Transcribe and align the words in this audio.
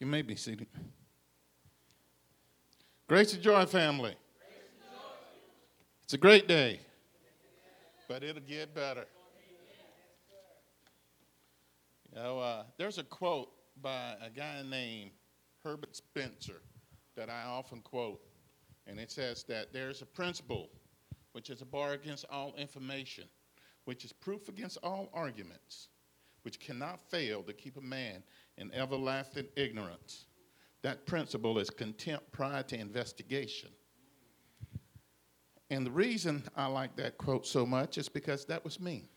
You 0.00 0.06
may 0.06 0.22
be 0.22 0.36
seated. 0.36 0.68
Grace 3.08 3.32
and 3.34 3.42
joy, 3.42 3.66
family. 3.66 4.14
It's 6.04 6.14
a 6.14 6.18
great 6.18 6.46
day, 6.46 6.80
but 8.06 8.22
it'll 8.22 8.40
get 8.42 8.74
better. 8.74 9.06
You 12.10 12.22
know, 12.22 12.38
uh, 12.38 12.62
there's 12.76 12.98
a 12.98 13.02
quote 13.02 13.50
by 13.82 14.14
a 14.22 14.30
guy 14.30 14.62
named 14.62 15.10
Herbert 15.64 15.96
Spencer 15.96 16.62
that 17.16 17.28
I 17.28 17.42
often 17.42 17.80
quote, 17.80 18.20
and 18.86 19.00
it 19.00 19.10
says 19.10 19.42
that 19.48 19.72
there's 19.72 20.00
a 20.00 20.06
principle 20.06 20.68
which 21.32 21.50
is 21.50 21.60
a 21.60 21.66
bar 21.66 21.92
against 21.92 22.24
all 22.30 22.54
information, 22.56 23.24
which 23.84 24.04
is 24.04 24.12
proof 24.12 24.48
against 24.48 24.78
all 24.82 25.10
arguments, 25.12 25.88
which 26.42 26.60
cannot 26.60 27.00
fail 27.10 27.42
to 27.42 27.52
keep 27.52 27.76
a 27.76 27.82
man 27.82 28.22
in 28.58 28.72
everlasting 28.74 29.46
ignorance. 29.56 30.26
That 30.82 31.06
principle 31.06 31.58
is 31.58 31.70
contempt 31.70 32.30
prior 32.32 32.62
to 32.64 32.78
investigation. 32.78 33.70
And 35.70 35.84
the 35.84 35.90
reason 35.90 36.42
I 36.56 36.66
like 36.66 36.96
that 36.96 37.18
quote 37.18 37.46
so 37.46 37.66
much 37.66 37.98
is 37.98 38.08
because 38.08 38.44
that 38.46 38.64
was 38.64 38.80
me. 38.80 39.08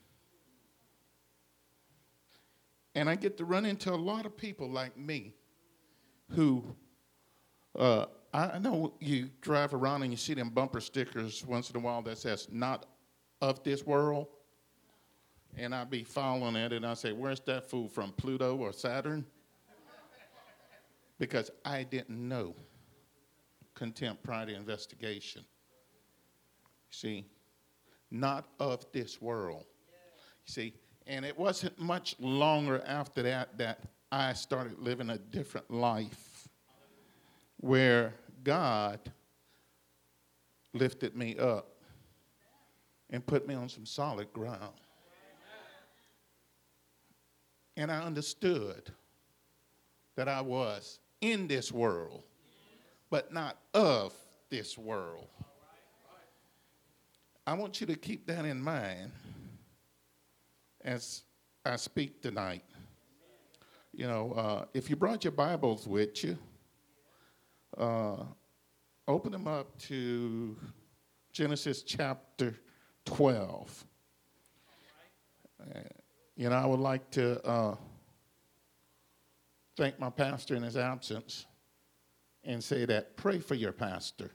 And 2.95 3.09
I 3.09 3.15
get 3.15 3.37
to 3.37 3.45
run 3.45 3.65
into 3.65 3.93
a 3.93 3.95
lot 3.95 4.25
of 4.25 4.35
people 4.35 4.69
like 4.69 4.97
me 4.97 5.33
who, 6.31 6.75
uh, 7.77 8.07
I 8.33 8.59
know 8.59 8.93
you 8.99 9.29
drive 9.41 9.73
around 9.73 10.03
and 10.03 10.11
you 10.11 10.17
see 10.17 10.33
them 10.33 10.49
bumper 10.49 10.81
stickers 10.81 11.45
once 11.45 11.69
in 11.69 11.77
a 11.77 11.79
while 11.79 12.01
that 12.03 12.17
says, 12.17 12.47
not 12.51 12.85
of 13.41 13.63
this 13.63 13.85
world. 13.85 14.27
And 15.57 15.75
I'd 15.75 15.89
be 15.89 16.03
following 16.03 16.55
it 16.55 16.73
and 16.73 16.85
I 16.85 16.93
say, 16.93 17.11
where's 17.11 17.41
that 17.41 17.69
fool 17.69 17.87
from, 17.87 18.11
Pluto 18.13 18.55
or 18.55 18.71
Saturn? 18.71 19.25
Because 21.19 21.51
I 21.65 21.83
didn't 21.83 22.27
know 22.27 22.55
contempt 23.75 24.23
prior 24.23 24.45
to 24.45 24.55
investigation. 24.55 25.43
See, 26.89 27.25
not 28.09 28.47
of 28.59 28.85
this 28.91 29.21
world. 29.21 29.65
See, 30.45 30.73
and 31.07 31.25
it 31.25 31.37
wasn't 31.37 31.79
much 31.79 32.15
longer 32.19 32.83
after 32.85 33.23
that 33.23 33.57
that 33.57 33.79
I 34.11 34.33
started 34.33 34.79
living 34.79 35.09
a 35.09 35.17
different 35.17 35.71
life 35.71 36.47
where 37.57 38.13
God 38.43 38.99
lifted 40.73 41.15
me 41.15 41.37
up 41.37 41.75
and 43.09 43.25
put 43.25 43.47
me 43.47 43.55
on 43.55 43.69
some 43.69 43.85
solid 43.85 44.31
ground. 44.33 44.73
And 47.81 47.91
I 47.91 48.03
understood 48.03 48.91
that 50.15 50.27
I 50.27 50.39
was 50.39 50.99
in 51.19 51.47
this 51.47 51.71
world, 51.71 52.21
but 53.09 53.33
not 53.33 53.57
of 53.73 54.13
this 54.51 54.77
world. 54.77 55.25
I 57.47 57.55
want 57.55 57.81
you 57.81 57.87
to 57.87 57.95
keep 57.95 58.27
that 58.27 58.45
in 58.45 58.61
mind 58.61 59.11
as 60.85 61.23
I 61.65 61.75
speak 61.77 62.21
tonight. 62.21 62.63
You 63.93 64.05
know, 64.05 64.33
uh, 64.33 64.65
if 64.75 64.87
you 64.87 64.95
brought 64.95 65.23
your 65.23 65.31
Bibles 65.31 65.87
with 65.87 66.23
you, 66.23 66.37
uh, 67.79 68.17
open 69.07 69.31
them 69.31 69.47
up 69.47 69.75
to 69.87 70.55
Genesis 71.33 71.81
chapter 71.81 72.53
12. 73.05 73.85
Uh, 75.59 75.79
you 76.41 76.49
know, 76.49 76.55
I 76.55 76.65
would 76.65 76.79
like 76.79 77.11
to 77.11 77.39
uh, 77.47 77.75
thank 79.77 79.99
my 79.99 80.09
pastor 80.09 80.55
in 80.55 80.63
his 80.63 80.75
absence 80.75 81.45
and 82.43 82.63
say 82.63 82.83
that 82.85 83.15
pray 83.15 83.37
for 83.37 83.53
your 83.53 83.71
pastor. 83.71 84.31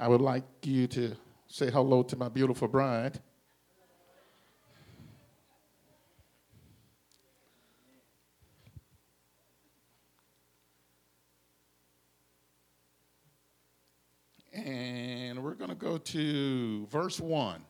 I 0.00 0.08
would 0.08 0.20
like 0.20 0.42
you 0.64 0.88
to 0.88 1.14
say 1.46 1.70
hello 1.70 2.02
to 2.02 2.16
my 2.16 2.28
beautiful 2.28 2.66
bride. 2.66 3.20
And 14.52 15.40
we're 15.44 15.54
going 15.54 15.70
to 15.70 15.76
go 15.76 15.98
to 15.98 16.86
verse 16.86 17.20
1. 17.20 17.62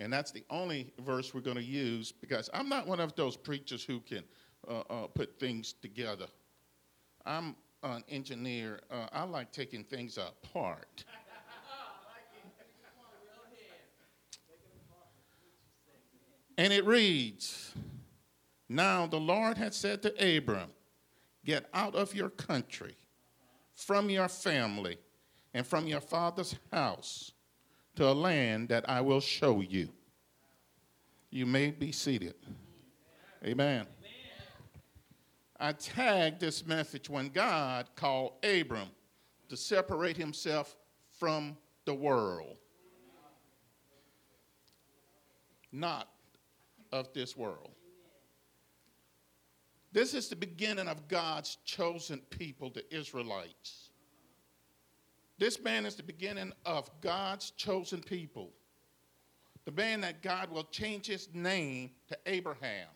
And 0.00 0.10
that's 0.10 0.32
the 0.32 0.42
only 0.48 0.90
verse 1.04 1.34
we're 1.34 1.42
going 1.42 1.58
to 1.58 1.62
use 1.62 2.10
because 2.10 2.48
I'm 2.54 2.70
not 2.70 2.86
one 2.86 3.00
of 3.00 3.14
those 3.16 3.36
preachers 3.36 3.84
who 3.84 4.00
can 4.00 4.24
uh, 4.66 4.80
uh, 4.88 5.06
put 5.08 5.38
things 5.38 5.74
together. 5.74 6.24
I'm 7.26 7.54
an 7.82 8.02
engineer. 8.08 8.80
Uh, 8.90 9.06
I 9.12 9.24
like 9.24 9.52
taking 9.52 9.84
things 9.84 10.18
apart. 10.18 11.04
And 16.58 16.74
it 16.74 16.84
reads 16.84 17.72
Now 18.68 19.06
the 19.06 19.18
Lord 19.18 19.56
had 19.56 19.72
said 19.72 20.02
to 20.02 20.36
Abram, 20.36 20.68
Get 21.42 21.64
out 21.72 21.94
of 21.94 22.14
your 22.14 22.28
country, 22.28 22.96
from 23.72 24.10
your 24.10 24.28
family, 24.28 24.98
and 25.54 25.66
from 25.66 25.86
your 25.86 26.02
father's 26.02 26.54
house 26.70 27.32
to 27.96 28.06
a 28.06 28.12
land 28.12 28.68
that 28.68 28.88
I 28.88 29.00
will 29.00 29.20
show 29.20 29.60
you. 29.60 29.88
You 31.30 31.46
may 31.46 31.70
be 31.70 31.92
seated. 31.92 32.34
Amen. 33.44 33.86
I 35.58 35.72
tagged 35.72 36.40
this 36.40 36.66
message 36.66 37.10
when 37.10 37.28
God 37.28 37.90
called 37.94 38.32
Abram 38.42 38.88
to 39.48 39.56
separate 39.56 40.16
himself 40.16 40.76
from 41.18 41.56
the 41.84 41.94
world, 41.94 42.56
not 45.70 46.08
of 46.92 47.12
this 47.12 47.36
world. 47.36 47.72
This 49.92 50.14
is 50.14 50.28
the 50.28 50.36
beginning 50.36 50.88
of 50.88 51.08
God's 51.08 51.56
chosen 51.64 52.20
people, 52.30 52.70
the 52.70 52.84
Israelites. 52.94 53.89
This 55.40 55.58
man 55.58 55.86
is 55.86 55.94
the 55.94 56.02
beginning 56.02 56.52
of 56.66 56.90
God's 57.00 57.52
chosen 57.52 58.02
people. 58.02 58.50
The 59.64 59.72
man 59.72 60.02
that 60.02 60.20
God 60.22 60.50
will 60.50 60.64
change 60.64 61.06
his 61.06 61.30
name 61.32 61.92
to 62.08 62.18
Abraham. 62.26 62.88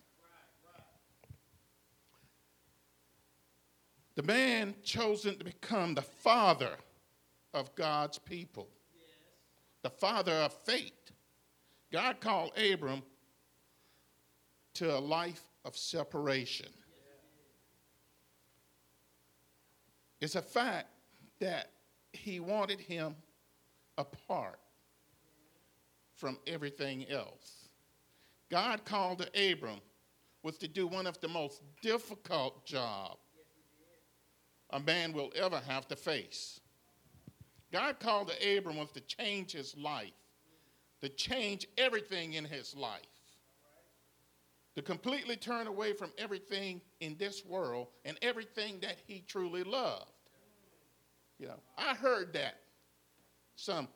The 4.15 4.25
man 4.25 4.75
chosen 4.85 5.39
to 5.39 5.45
become 5.45 5.95
the 5.95 6.03
father 6.03 6.77
of 7.55 7.75
God's 7.77 8.19
people, 8.19 8.69
the 9.83 9.89
father 9.89 10.33
of 10.33 10.53
faith. 10.53 10.93
God 11.91 12.21
called 12.21 12.53
Abram 12.59 13.03
to 14.75 14.95
a 14.95 15.01
life 15.01 15.47
of 15.65 15.79
separation. 15.79 16.69
It's 20.21 20.35
a 20.35 20.43
fact 20.43 20.89
that 21.41 21.71
he 22.17 22.41
wanted 22.41 22.81
him 22.81 23.15
apart 23.99 24.59
from 26.17 26.39
everything 26.47 27.09
else. 27.09 27.69
God 28.51 28.85
called 28.85 29.19
to 29.19 29.53
Abram 29.53 29.81
was 30.43 30.59
to 30.59 30.69
do 30.69 30.87
one 30.87 31.07
of 31.07 31.21
the 31.21 31.29
most 31.29 31.63
difficult 31.83 32.65
jobs 32.67 33.19
a 34.71 34.81
man 34.81 35.13
will 35.13 35.31
ever 35.37 35.61
have 35.61 35.87
to 35.89 35.97
face. 35.97 36.61
God 37.73 38.01
called 38.01 38.29
to 38.29 38.57
Abram 38.57 38.77
was 38.77 38.91
to 38.93 39.01
change 39.01 39.53
his 39.53 39.77
life, 39.77 40.11
to 41.01 41.09
change 41.09 41.67
everything 41.79 42.35
in 42.35 42.45
his 42.45 42.75
life 42.75 43.03
to 44.75 44.83
completely 44.83 45.37
turn 45.37 45.67
away 45.67 45.93
from 45.93 46.13
everything 46.19 46.81
in 47.01 47.17
this 47.17 47.45
world 47.45 47.89
and 48.05 48.19
everything 48.23 48.79
that 48.81 48.97
he 49.07 49.23
truly 49.27 49.63
loved. 49.63 50.11
You 51.39 51.49
know, 51.49 51.61
I 51.77 51.95
heard 51.95 52.33
that 52.35 52.61
some 53.57 53.89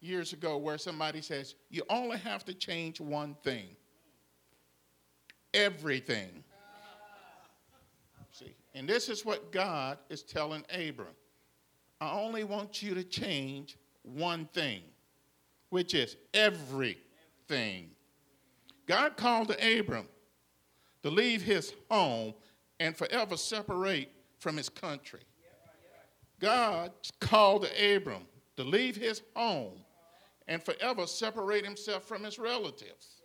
years 0.00 0.32
ago 0.32 0.56
where 0.56 0.78
somebody 0.78 1.20
says, 1.20 1.54
you 1.68 1.82
only 1.88 2.18
have 2.18 2.44
to 2.46 2.54
change 2.54 3.00
one 3.00 3.36
thing 3.42 3.76
everything. 5.54 6.44
See, 8.32 8.54
and 8.74 8.88
this 8.88 9.08
is 9.08 9.24
what 9.24 9.52
God 9.52 9.98
is 10.08 10.22
telling 10.22 10.64
Abram. 10.72 11.14
I 12.00 12.12
only 12.12 12.44
want 12.44 12.82
you 12.82 12.94
to 12.94 13.04
change 13.04 13.76
one 14.02 14.46
thing, 14.52 14.82
which 15.70 15.94
is 15.94 16.16
everything. 16.32 17.90
God 18.86 19.16
called 19.16 19.48
to 19.48 19.78
Abram 19.80 20.08
to 21.02 21.10
leave 21.10 21.42
his 21.42 21.74
home 21.90 22.34
and 22.78 22.96
forever 22.96 23.36
separate 23.36 24.10
from 24.38 24.56
his 24.56 24.68
country. 24.68 25.20
God 26.40 26.92
called 27.20 27.68
Abram 27.78 28.26
to 28.56 28.64
leave 28.64 28.96
his 28.96 29.22
home 29.36 29.78
and 30.48 30.62
forever 30.62 31.06
separate 31.06 31.64
himself 31.64 32.04
from 32.04 32.24
his 32.24 32.38
relatives. 32.38 33.20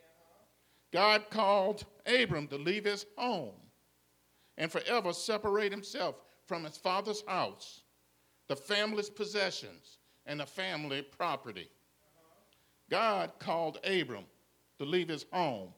God 0.92 1.30
called 1.30 1.86
Abram 2.06 2.48
to 2.48 2.58
leave 2.58 2.86
his 2.86 3.06
home 3.18 3.56
and 4.58 4.72
forever 4.72 5.14
separate 5.14 5.72
himself 5.72 6.16
from 6.46 6.64
his 6.64 6.78
father's 6.78 7.24
house, 7.28 7.82
the 8.48 8.56
family's 8.56 9.10
possessions, 9.10 9.98
and 10.26 10.40
the 10.40 10.46
family 10.46 11.02
property. 11.02 11.70
God 12.90 13.32
called 13.40 13.80
Abram 13.84 14.26
to 14.78 14.86
leave 14.86 15.10
his 15.10 15.26
home 15.32 15.70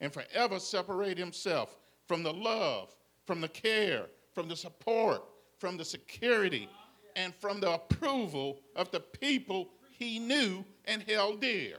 and 0.00 0.12
forever 0.12 0.58
separate 0.58 1.18
himself 1.18 1.76
from 2.06 2.22
the 2.22 2.32
love, 2.32 2.94
from 3.26 3.40
the 3.40 3.48
care, 3.48 4.06
from 4.34 4.48
the 4.48 4.56
support, 4.56 5.22
from 5.58 5.76
the 5.76 5.84
security, 5.84 6.68
and 7.16 7.34
from 7.34 7.60
the 7.60 7.72
approval 7.72 8.60
of 8.76 8.90
the 8.90 9.00
people 9.00 9.70
he 9.90 10.18
knew 10.18 10.64
and 10.84 11.02
held 11.02 11.40
dear. 11.40 11.76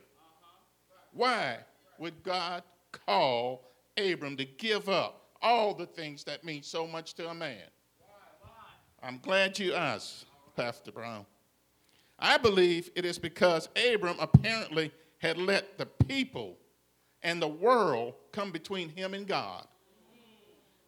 Why 1.11 1.59
would 1.99 2.23
God 2.23 2.63
call 2.91 3.71
Abram 3.97 4.37
to 4.37 4.45
give 4.45 4.89
up 4.89 5.27
all 5.41 5.73
the 5.73 5.85
things 5.85 6.23
that 6.23 6.43
mean 6.43 6.63
so 6.63 6.87
much 6.87 7.13
to 7.15 7.29
a 7.29 7.33
man? 7.33 7.63
I'm 9.01 9.19
glad 9.19 9.59
you 9.59 9.73
asked, 9.73 10.25
Pastor 10.55 10.91
Brown. 10.91 11.25
I 12.17 12.37
believe 12.37 12.89
it 12.95 13.05
is 13.05 13.19
because 13.19 13.67
Abram 13.75 14.15
apparently 14.19 14.91
had 15.17 15.37
let 15.37 15.77
the 15.77 15.85
people 15.85 16.57
and 17.21 17.41
the 17.41 17.47
world 17.47 18.13
come 18.31 18.51
between 18.51 18.89
him 18.89 19.13
and 19.13 19.27
God. 19.27 19.65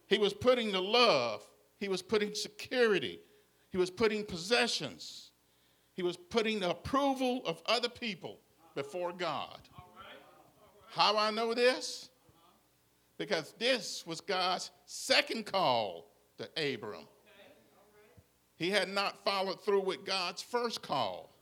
He 0.06 0.18
was 0.18 0.32
putting 0.32 0.72
the 0.72 0.80
love, 0.80 1.42
he 1.78 1.88
was 1.88 2.00
putting 2.00 2.34
security, 2.34 3.20
he 3.76 3.78
was 3.78 3.90
putting 3.90 4.24
possessions, 4.24 5.32
he 5.92 6.02
was 6.02 6.16
putting 6.16 6.60
the 6.60 6.70
approval 6.70 7.42
of 7.44 7.60
other 7.66 7.90
people 7.90 8.38
before 8.74 9.12
God. 9.12 9.58
How 10.88 11.18
I 11.18 11.30
know 11.30 11.52
this? 11.52 12.08
Because 13.18 13.52
this 13.58 14.02
was 14.06 14.22
God's 14.22 14.70
second 14.86 15.44
call 15.44 16.06
to 16.38 16.48
Abram. 16.56 17.06
He 18.54 18.70
had 18.70 18.88
not 18.88 19.22
followed 19.26 19.62
through 19.62 19.82
with 19.82 20.06
God's 20.06 20.40
first 20.40 20.80
call. 20.80 21.36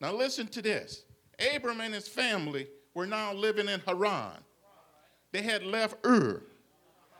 Now, 0.00 0.12
listen 0.12 0.46
to 0.46 0.62
this 0.62 1.02
Abram 1.52 1.80
and 1.80 1.92
his 1.92 2.06
family 2.06 2.68
were 2.94 3.08
now 3.08 3.32
living 3.32 3.68
in 3.68 3.80
Haran. 3.80 4.38
They 5.32 5.42
had 5.42 5.64
left 5.64 5.96
Ur 6.06 6.44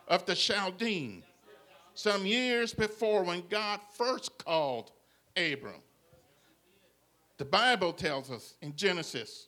of 0.07 0.25
the 0.25 0.35
Chaldean 0.35 1.23
some 1.97 2.27
years 2.27 2.75
before 2.75 3.23
when 3.23 3.41
God 3.49 3.79
first 3.95 4.37
called 4.45 4.91
Abram. 5.35 5.81
The 7.37 7.45
Bible 7.45 7.91
tells 7.91 8.29
us 8.29 8.53
in 8.61 8.75
Genesis 8.75 9.47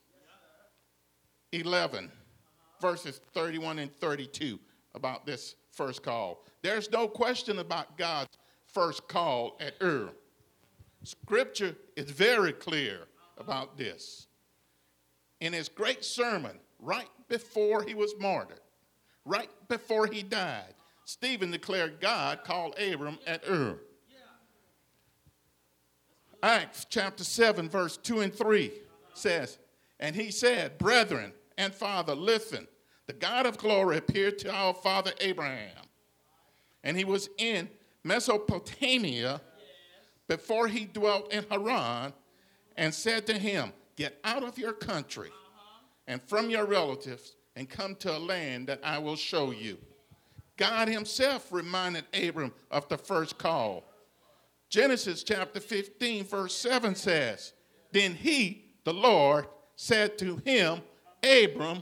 11, 1.52 2.12
verses 2.82 3.22
31 3.36 3.78
and 3.78 3.94
32, 3.94 4.60
about 4.96 5.28
this 5.28 5.56
first 5.70 6.02
call. 6.02 6.44
There's 6.64 6.90
no 6.90 7.08
question 7.08 7.60
about 7.60 8.00
God's 8.00 8.36
first 8.66 9.08
call 9.08 9.56
at 9.60 9.76
Ur. 9.80 10.10
Scripture 11.04 11.76
is 11.96 12.10
very 12.10 12.52
clear 12.52 13.02
about 13.38 13.78
this. 13.78 14.26
In 15.40 15.54
his 15.54 15.70
great 15.70 16.04
sermon, 16.04 16.58
right 16.80 17.10
before 17.28 17.84
he 17.84 17.94
was 17.94 18.16
martyred, 18.20 18.62
right 19.24 19.52
before 19.68 20.08
he 20.08 20.24
died, 20.24 20.74
Stephen 21.10 21.50
declared 21.50 22.00
God 22.00 22.44
called 22.44 22.78
Abram 22.78 23.18
at 23.26 23.44
Ur. 23.50 23.80
Acts 26.44 26.86
chapter 26.88 27.24
7, 27.24 27.68
verse 27.68 27.98
2 27.98 28.20
and 28.20 28.32
3 28.32 28.72
says, 29.16 29.58
And 30.00 30.16
he 30.16 30.30
said, 30.30 30.78
Brethren 30.78 31.34
and 31.58 31.74
Father, 31.74 32.14
listen, 32.14 32.68
the 33.08 33.14
God 33.14 33.48
of 33.48 33.58
glory 33.58 33.98
appeared 33.98 34.38
to 34.38 34.54
our 34.54 34.72
father 34.72 35.12
Abraham, 35.20 35.88
and 36.84 36.96
he 36.96 37.06
was 37.06 37.28
in 37.40 37.70
Mesopotamia 38.04 39.42
before 40.28 40.68
he 40.68 40.86
dwelt 40.86 41.34
in 41.34 41.44
Haran, 41.50 42.14
and 42.78 42.94
said 42.94 43.26
to 43.26 43.34
him, 43.34 43.74
Get 43.96 44.20
out 44.24 44.44
of 44.44 44.60
your 44.60 44.74
country 44.74 45.32
and 46.06 46.22
from 46.22 46.52
your 46.52 46.66
relatives 46.66 47.36
and 47.56 47.68
come 47.68 47.96
to 47.96 48.16
a 48.16 48.20
land 48.20 48.68
that 48.68 48.80
I 48.84 49.00
will 49.00 49.16
show 49.16 49.50
you. 49.50 49.80
God 50.60 50.90
himself 50.90 51.54
reminded 51.54 52.04
Abram 52.14 52.54
of 52.70 52.88
the 52.90 52.98
first 52.98 53.38
call. 53.38 53.86
Genesis 54.70 55.24
chapter 55.24 55.62
15, 55.62 56.26
verse 56.26 56.54
7 56.54 56.96
says, 56.96 57.54
Then 57.94 58.14
he, 58.14 58.66
the 58.84 58.94
Lord, 58.94 59.48
said 59.78 60.18
to 60.18 60.36
him, 60.44 60.82
Abram, 61.24 61.82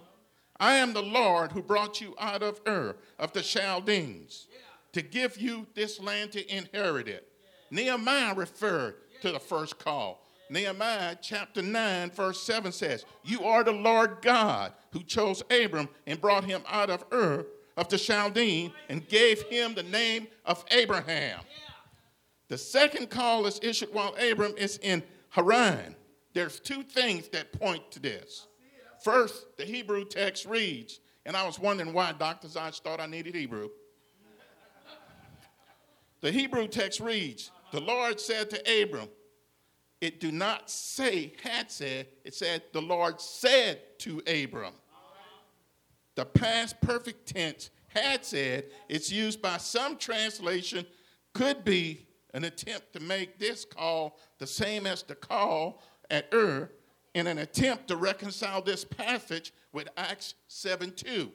I 0.60 0.76
am 0.76 0.94
the 0.94 1.02
Lord 1.02 1.52
who 1.52 1.64
brought 1.64 2.00
you 2.00 2.14
out 2.20 2.44
of 2.44 2.62
Ur 2.68 2.96
of 3.18 3.34
the 3.34 3.42
Chaldeans 3.42 4.48
to 4.94 5.02
give 5.02 5.38
you 5.38 5.66
this 5.74 6.00
land 6.00 6.32
to 6.34 6.56
inherit 6.56 7.08
it. 7.08 7.28
Nehemiah 7.72 8.36
referred 8.36 8.96
to 9.22 9.32
the 9.32 9.40
first 9.40 9.80
call. 9.80 10.24
Nehemiah 10.52 11.18
chapter 11.20 11.64
9, 11.64 12.12
verse 12.12 12.42
7 12.44 12.72
says, 12.72 13.06
You 13.24 13.44
are 13.44 13.64
the 13.64 13.72
Lord 13.72 14.20
God 14.22 14.72
who 14.92 15.02
chose 15.02 15.42
Abram 15.50 15.90
and 16.06 16.22
brought 16.22 16.46
him 16.46 16.62
out 16.70 16.92
of 16.92 17.04
Ur 17.12 17.46
of 17.78 17.88
the 17.88 17.98
Chaldean 17.98 18.74
and 18.90 19.08
gave 19.08 19.44
him 19.44 19.76
the 19.76 19.84
name 19.84 20.28
of 20.46 20.66
Abraham. 20.72 21.40
The 22.50 22.58
second 22.58 23.10
call 23.10 23.46
is 23.46 23.60
issued 23.62 23.94
while 23.94 24.16
Abram 24.16 24.56
is 24.58 24.78
in 24.82 25.04
Haran. 25.30 25.96
There's 26.34 26.60
two 26.60 26.84
things 26.84 27.30
that 27.30 27.54
point 27.54 27.90
to 27.92 28.00
this. 28.00 28.48
First, 29.04 29.58
the 29.58 29.66
Hebrew 29.66 30.06
text 30.06 30.46
reads, 30.46 31.00
and 31.26 31.38
I 31.38 31.46
was 31.46 31.60
wondering 31.60 31.94
why 31.94 32.14
Dr. 32.14 32.48
Zaj 32.48 32.82
thought 32.82 33.00
I 33.00 33.06
needed 33.06 33.36
Hebrew. 33.36 33.70
The 36.22 36.32
Hebrew 36.32 36.68
text 36.68 37.00
reads, 37.00 37.52
The 37.72 37.82
Lord 37.82 38.20
said 38.20 38.50
to 38.50 38.84
Abram, 38.84 39.10
it 40.02 40.20
do 40.20 40.32
not 40.32 40.70
say 40.70 41.34
had 41.44 41.72
said, 41.72 42.08
it 42.24 42.36
said 42.36 42.64
the 42.72 42.82
Lord 42.82 43.20
said 43.20 43.80
to 44.00 44.22
Abram. 44.28 44.74
The 46.18 46.26
past 46.26 46.82
perfect 46.82 47.28
tense 47.28 47.70
had 47.90 48.26
said, 48.26 48.66
it's 48.90 49.12
used 49.12 49.40
by 49.40 49.58
some 49.58 49.98
translation, 49.98 50.84
could 51.32 51.64
be 51.64 52.08
an 52.34 52.44
attempt 52.44 52.94
to 52.94 53.00
make 53.00 53.38
this 53.38 53.64
call 53.64 54.18
the 54.40 54.48
same 54.48 54.88
as 54.88 55.04
the 55.04 55.14
call 55.14 55.84
at 56.10 56.28
Ur 56.34 56.72
in 57.14 57.28
an 57.28 57.38
attempt 57.38 57.90
to 57.90 57.98
reconcile 57.98 58.64
this 58.64 58.84
passage 58.84 59.54
with 59.74 59.90
Acts 59.96 60.34
7 60.48 60.92
2. 60.96 61.32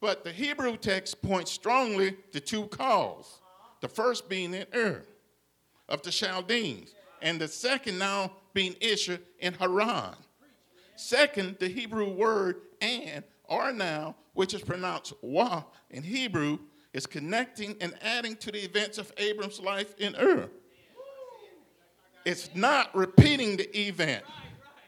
But 0.00 0.24
the 0.24 0.32
Hebrew 0.32 0.78
text 0.78 1.20
points 1.20 1.50
strongly 1.50 2.16
to 2.32 2.40
two 2.40 2.64
calls. 2.68 3.42
The 3.82 3.88
first 3.88 4.26
being 4.26 4.54
in 4.54 4.64
Ur 4.74 5.02
of 5.90 6.00
the 6.00 6.10
Chaldeans, 6.10 6.94
and 7.20 7.38
the 7.38 7.48
second 7.48 7.98
now 7.98 8.32
being 8.54 8.74
issued 8.80 9.20
in 9.38 9.52
Haran. 9.52 10.14
Second, 10.96 11.56
the 11.60 11.68
Hebrew 11.68 12.08
word 12.08 12.62
and 12.80 13.22
or 13.48 13.72
now, 13.72 14.16
which 14.34 14.54
is 14.54 14.62
pronounced 14.62 15.12
wa 15.22 15.64
in 15.90 16.02
Hebrew, 16.02 16.58
is 16.92 17.06
connecting 17.06 17.76
and 17.80 17.94
adding 18.02 18.36
to 18.36 18.52
the 18.52 18.58
events 18.64 18.98
of 18.98 19.12
Abram's 19.16 19.60
life 19.60 19.94
in 19.98 20.14
Ur. 20.16 20.48
It's 22.24 22.50
not 22.54 22.94
repeating 22.94 23.56
the 23.56 23.78
event. 23.78 24.24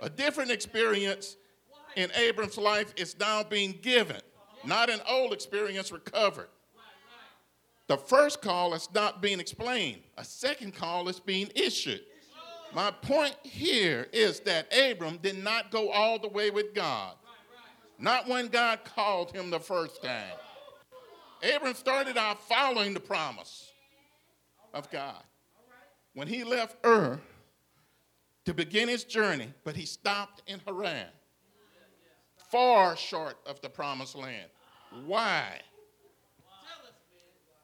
A 0.01 0.09
different 0.09 0.51
experience 0.51 1.37
in 1.97 2.11
Abram's 2.15 2.59
life 2.59 2.95
is 2.97 3.19
now 3.19 3.43
being 3.43 3.79
given, 3.83 4.21
not 4.65 4.89
an 4.89 5.01
old 5.09 5.33
experience 5.33 5.91
recovered. 5.91 6.49
The 7.89 7.97
first 7.97 8.43
call 8.43 8.75
is 8.75 8.89
not 8.95 9.23
being 9.23 9.41
explained, 9.41 10.03
a 10.17 10.25
second 10.25 10.75
call 10.75 11.09
is 11.09 11.21
being 11.21 11.51
issued. 11.55 12.01
My 12.75 12.91
point 12.91 13.37
here 13.43 14.09
is 14.13 14.41
that 14.41 14.73
Abram 14.77 15.19
did 15.19 15.43
not 15.43 15.71
go 15.71 15.91
all 15.91 16.19
the 16.19 16.29
way 16.29 16.51
with 16.51 16.75
God. 16.75 17.15
Not 17.99 18.29
when 18.29 18.49
God 18.49 18.81
called 18.85 19.33
him 19.33 19.51
the 19.51 19.61
first 19.61 20.03
time. 20.03 20.35
Abram 21.43 21.75
started 21.75 22.17
out 22.17 22.41
following 22.49 22.95
the 22.95 23.01
promise 23.01 23.73
of 24.75 24.91
God. 24.91 25.23
When 26.15 26.29
he 26.29 26.45
left 26.45 26.77
Ur 26.85 27.21
to 28.45 28.55
begin 28.55 28.89
his 28.89 29.05
journey, 29.05 29.53
but 29.65 29.77
he 29.77 29.85
stopped 29.85 30.43
in 30.47 30.61
Haran, 30.67 31.09
far 32.51 32.97
short 32.97 33.37
of 33.47 33.61
the 33.61 33.69
promised 33.69 34.15
land. 34.15 34.49
Why? 35.05 35.61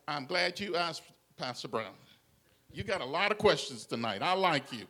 I'm 0.09 0.27
glad 0.27 0.59
you 0.59 0.77
asked, 0.77 1.03
Pastor 1.37 1.69
Brown. 1.69 1.95
You 2.73 2.83
got 2.83 3.01
a 3.01 3.07
lot 3.07 3.31
of 3.31 3.39
questions 3.39 3.87
tonight. 3.87 4.23
I 4.23 4.35
like 4.35 4.73
you. 4.73 4.87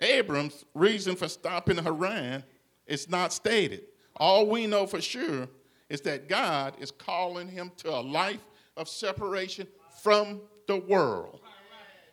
Abram's 0.00 0.64
reason 0.74 1.16
for 1.16 1.28
stopping 1.28 1.78
Haran 1.78 2.42
is 2.86 3.08
not 3.08 3.32
stated. 3.32 3.82
All 4.16 4.46
we 4.46 4.66
know 4.66 4.86
for 4.86 5.00
sure 5.00 5.48
is 5.88 6.00
that 6.02 6.28
God 6.28 6.74
is 6.78 6.90
calling 6.90 7.48
him 7.48 7.72
to 7.78 7.90
a 7.90 8.00
life 8.00 8.44
of 8.76 8.88
separation 8.88 9.66
from 10.02 10.40
the 10.66 10.78
world. 10.78 11.40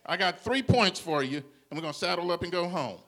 I 0.05 0.17
got 0.17 0.39
three 0.39 0.63
points 0.63 0.99
for 0.99 1.23
you, 1.23 1.37
and 1.37 1.77
we're 1.77 1.81
going 1.81 1.93
to 1.93 1.99
saddle 1.99 2.31
up 2.31 2.43
and 2.43 2.51
go 2.51 2.67
home. 2.67 2.99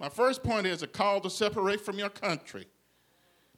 My 0.00 0.08
first 0.08 0.42
point 0.42 0.66
is 0.66 0.82
a 0.82 0.86
call 0.86 1.20
to 1.20 1.30
separate 1.30 1.80
from 1.80 1.98
your 1.98 2.08
country. 2.08 2.66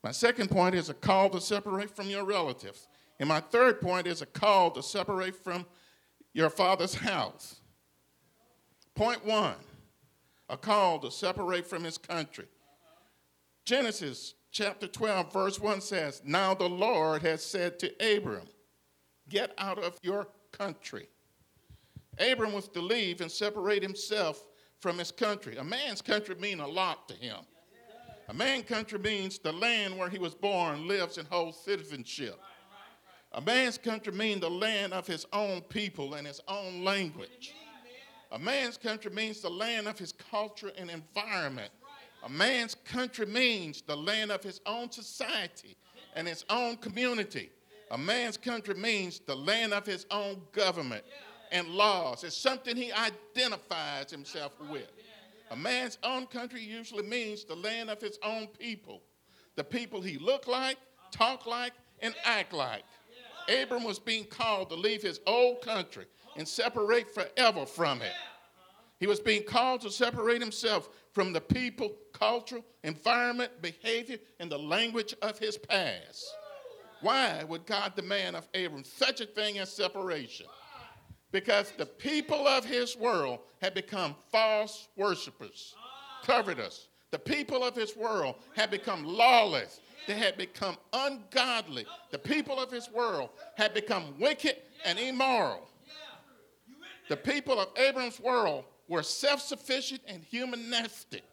My 0.02 0.12
second 0.12 0.50
point 0.50 0.74
is 0.74 0.88
a 0.88 0.94
call 0.94 1.30
to 1.30 1.40
separate 1.40 1.94
from 1.94 2.08
your 2.08 2.24
relatives. 2.24 2.88
And 3.18 3.28
my 3.28 3.40
third 3.40 3.80
point 3.80 4.06
is 4.06 4.22
a 4.22 4.26
call 4.26 4.70
to 4.72 4.82
separate 4.82 5.34
from 5.34 5.66
your 6.32 6.50
father's 6.50 6.94
house. 6.94 7.60
Point 8.94 9.24
one 9.24 9.56
a 10.48 10.56
call 10.56 10.98
to 11.00 11.10
separate 11.10 11.66
from 11.66 11.82
his 11.82 11.98
country. 11.98 12.46
Genesis 13.66 14.34
chapter 14.52 14.86
12, 14.86 15.32
verse 15.32 15.58
1 15.58 15.80
says, 15.80 16.22
Now 16.24 16.54
the 16.54 16.68
Lord 16.68 17.22
has 17.22 17.44
said 17.44 17.80
to 17.80 18.16
Abram, 18.16 18.46
Get 19.28 19.52
out 19.58 19.80
of 19.80 19.98
your 20.02 20.28
country. 20.52 21.08
Abram 22.16 22.52
was 22.52 22.68
to 22.68 22.80
leave 22.80 23.20
and 23.20 23.30
separate 23.30 23.82
himself 23.82 24.46
from 24.78 24.98
his 24.98 25.10
country. 25.10 25.56
A 25.56 25.64
man's 25.64 26.00
country 26.00 26.36
means 26.36 26.60
a 26.60 26.66
lot 26.66 27.08
to 27.08 27.14
him. 27.14 27.38
A 28.28 28.34
man's 28.34 28.66
country 28.66 29.00
means 29.00 29.40
the 29.40 29.52
land 29.52 29.98
where 29.98 30.08
he 30.08 30.18
was 30.18 30.34
born, 30.34 30.86
lives, 30.86 31.18
and 31.18 31.26
holds 31.26 31.58
citizenship. 31.58 32.38
A 33.32 33.40
man's 33.40 33.78
country 33.78 34.12
means 34.12 34.42
the 34.42 34.48
land 34.50 34.92
of 34.92 35.08
his 35.08 35.26
own 35.32 35.60
people 35.62 36.14
and 36.14 36.24
his 36.24 36.40
own 36.46 36.84
language. 36.84 37.52
A 38.30 38.38
man's 38.38 38.76
country 38.76 39.10
means 39.10 39.40
the 39.40 39.50
land 39.50 39.88
of 39.88 39.98
his 39.98 40.12
culture 40.12 40.70
and 40.78 40.88
environment. 40.88 41.72
A 42.26 42.28
man's 42.28 42.74
country 42.74 43.24
means 43.24 43.82
the 43.82 43.96
land 43.96 44.32
of 44.32 44.42
his 44.42 44.60
own 44.66 44.90
society 44.90 45.76
and 46.16 46.26
his 46.26 46.44
own 46.50 46.76
community. 46.78 47.50
A 47.92 47.98
man's 47.98 48.36
country 48.36 48.74
means 48.74 49.20
the 49.20 49.36
land 49.36 49.72
of 49.72 49.86
his 49.86 50.06
own 50.10 50.42
government 50.50 51.04
and 51.52 51.68
laws. 51.68 52.24
It's 52.24 52.36
something 52.36 52.76
he 52.76 52.90
identifies 52.92 54.10
himself 54.10 54.56
with. 54.68 54.90
A 55.52 55.56
man's 55.56 55.98
own 56.02 56.26
country 56.26 56.60
usually 56.60 57.04
means 57.04 57.44
the 57.44 57.54
land 57.54 57.90
of 57.90 58.00
his 58.00 58.18
own 58.24 58.48
people, 58.58 59.02
the 59.54 59.62
people 59.62 60.00
he 60.00 60.18
look 60.18 60.48
like, 60.48 60.78
talk 61.12 61.46
like, 61.46 61.74
and 62.00 62.12
act 62.24 62.52
like. 62.52 62.82
Abram 63.48 63.84
was 63.84 64.00
being 64.00 64.24
called 64.24 64.68
to 64.70 64.74
leave 64.74 65.00
his 65.00 65.20
old 65.28 65.62
country 65.62 66.06
and 66.36 66.48
separate 66.48 67.08
forever 67.08 67.64
from 67.64 68.02
it. 68.02 68.12
He 68.98 69.06
was 69.06 69.20
being 69.20 69.42
called 69.44 69.82
to 69.82 69.90
separate 69.90 70.40
himself 70.40 70.88
from 71.12 71.32
the 71.32 71.40
people, 71.40 71.96
culture, 72.12 72.60
environment, 72.82 73.52
behavior, 73.60 74.18
and 74.40 74.50
the 74.50 74.58
language 74.58 75.14
of 75.22 75.38
his 75.38 75.58
past. 75.58 76.26
Why 77.02 77.44
would 77.44 77.66
God 77.66 77.94
demand 77.94 78.36
of 78.36 78.48
Abram 78.54 78.84
such 78.84 79.20
a 79.20 79.26
thing 79.26 79.58
as 79.58 79.70
separation? 79.70 80.46
Because 81.30 81.72
the 81.72 81.86
people 81.86 82.48
of 82.48 82.64
his 82.64 82.96
world 82.96 83.40
had 83.60 83.74
become 83.74 84.16
false 84.32 84.88
worshipers, 84.96 85.74
covetous. 86.22 86.88
The 87.10 87.18
people 87.18 87.62
of 87.64 87.74
his 87.74 87.96
world 87.96 88.36
had 88.54 88.70
become 88.70 89.04
lawless. 89.04 89.80
They 90.06 90.14
had 90.14 90.38
become 90.38 90.76
ungodly. 90.92 91.84
The 92.10 92.18
people 92.18 92.58
of 92.58 92.70
his 92.70 92.90
world 92.90 93.30
had 93.56 93.74
become 93.74 94.14
wicked 94.18 94.56
and 94.84 94.98
immoral. 94.98 95.68
The 97.08 97.16
people 97.16 97.60
of 97.60 97.68
Abram's 97.76 98.18
world 98.20 98.64
were 98.88 99.02
self 99.02 99.40
sufficient 99.40 100.02
and 100.06 100.22
humanistic, 100.22 101.24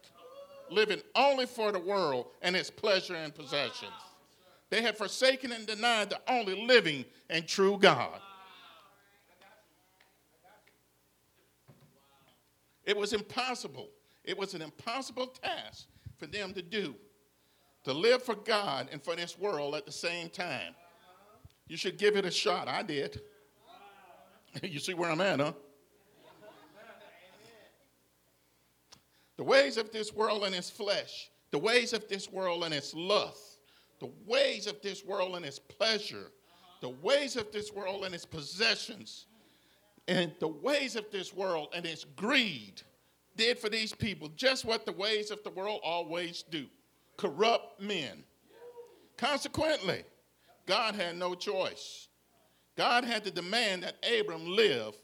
living 0.69 1.01
only 1.15 1.45
for 1.45 1.71
the 1.71 1.79
world 1.79 2.27
and 2.41 2.55
its 2.55 2.69
pleasure 2.69 3.15
and 3.15 3.33
possessions. 3.33 3.91
They 4.69 4.81
had 4.81 4.97
forsaken 4.97 5.51
and 5.51 5.67
denied 5.67 6.09
the 6.09 6.19
only 6.27 6.65
living 6.65 7.05
and 7.29 7.47
true 7.47 7.77
God. 7.79 8.19
It 12.85 12.97
was 12.97 13.13
impossible. 13.13 13.89
It 14.23 14.37
was 14.37 14.53
an 14.53 14.61
impossible 14.61 15.27
task 15.27 15.87
for 16.17 16.27
them 16.27 16.53
to 16.53 16.61
do, 16.61 16.95
to 17.83 17.93
live 17.93 18.23
for 18.23 18.35
God 18.35 18.89
and 18.91 19.01
for 19.01 19.15
this 19.15 19.37
world 19.37 19.75
at 19.75 19.85
the 19.85 19.91
same 19.91 20.29
time. 20.29 20.73
You 21.67 21.77
should 21.77 21.97
give 21.97 22.15
it 22.15 22.25
a 22.25 22.31
shot. 22.31 22.67
I 22.67 22.83
did. 22.83 23.21
you 24.63 24.79
see 24.79 24.93
where 24.93 25.09
I'm 25.09 25.21
at, 25.21 25.39
huh? 25.39 25.53
The 29.37 29.43
ways 29.43 29.77
of 29.77 29.91
this 29.91 30.13
world 30.13 30.43
and 30.43 30.53
its 30.53 30.69
flesh, 30.69 31.29
the 31.51 31.59
ways 31.59 31.93
of 31.93 32.07
this 32.07 32.31
world 32.31 32.63
and 32.63 32.73
its 32.73 32.93
lust, 32.93 33.59
the 33.99 34.11
ways 34.25 34.67
of 34.67 34.81
this 34.81 35.03
world 35.03 35.35
and 35.35 35.45
its 35.45 35.59
pleasure, 35.59 36.31
the 36.81 36.89
ways 36.89 37.35
of 37.35 37.51
this 37.51 37.71
world 37.71 38.05
and 38.05 38.13
its 38.13 38.25
possessions, 38.25 39.27
and 40.07 40.33
the 40.39 40.47
ways 40.47 40.95
of 40.95 41.09
this 41.11 41.33
world 41.33 41.69
and 41.73 41.85
its 41.85 42.03
greed 42.03 42.81
did 43.35 43.57
for 43.57 43.69
these 43.69 43.93
people 43.93 44.29
just 44.35 44.65
what 44.65 44.85
the 44.85 44.91
ways 44.91 45.31
of 45.31 45.43
the 45.43 45.49
world 45.49 45.79
always 45.83 46.43
do 46.49 46.67
corrupt 47.17 47.81
men. 47.81 48.23
Consequently, 49.17 50.03
God 50.65 50.95
had 50.95 51.17
no 51.17 51.35
choice. 51.35 52.07
God 52.75 53.03
had 53.03 53.23
to 53.23 53.31
demand 53.31 53.83
that 53.83 54.03
Abram 54.19 54.45
live 54.45 54.95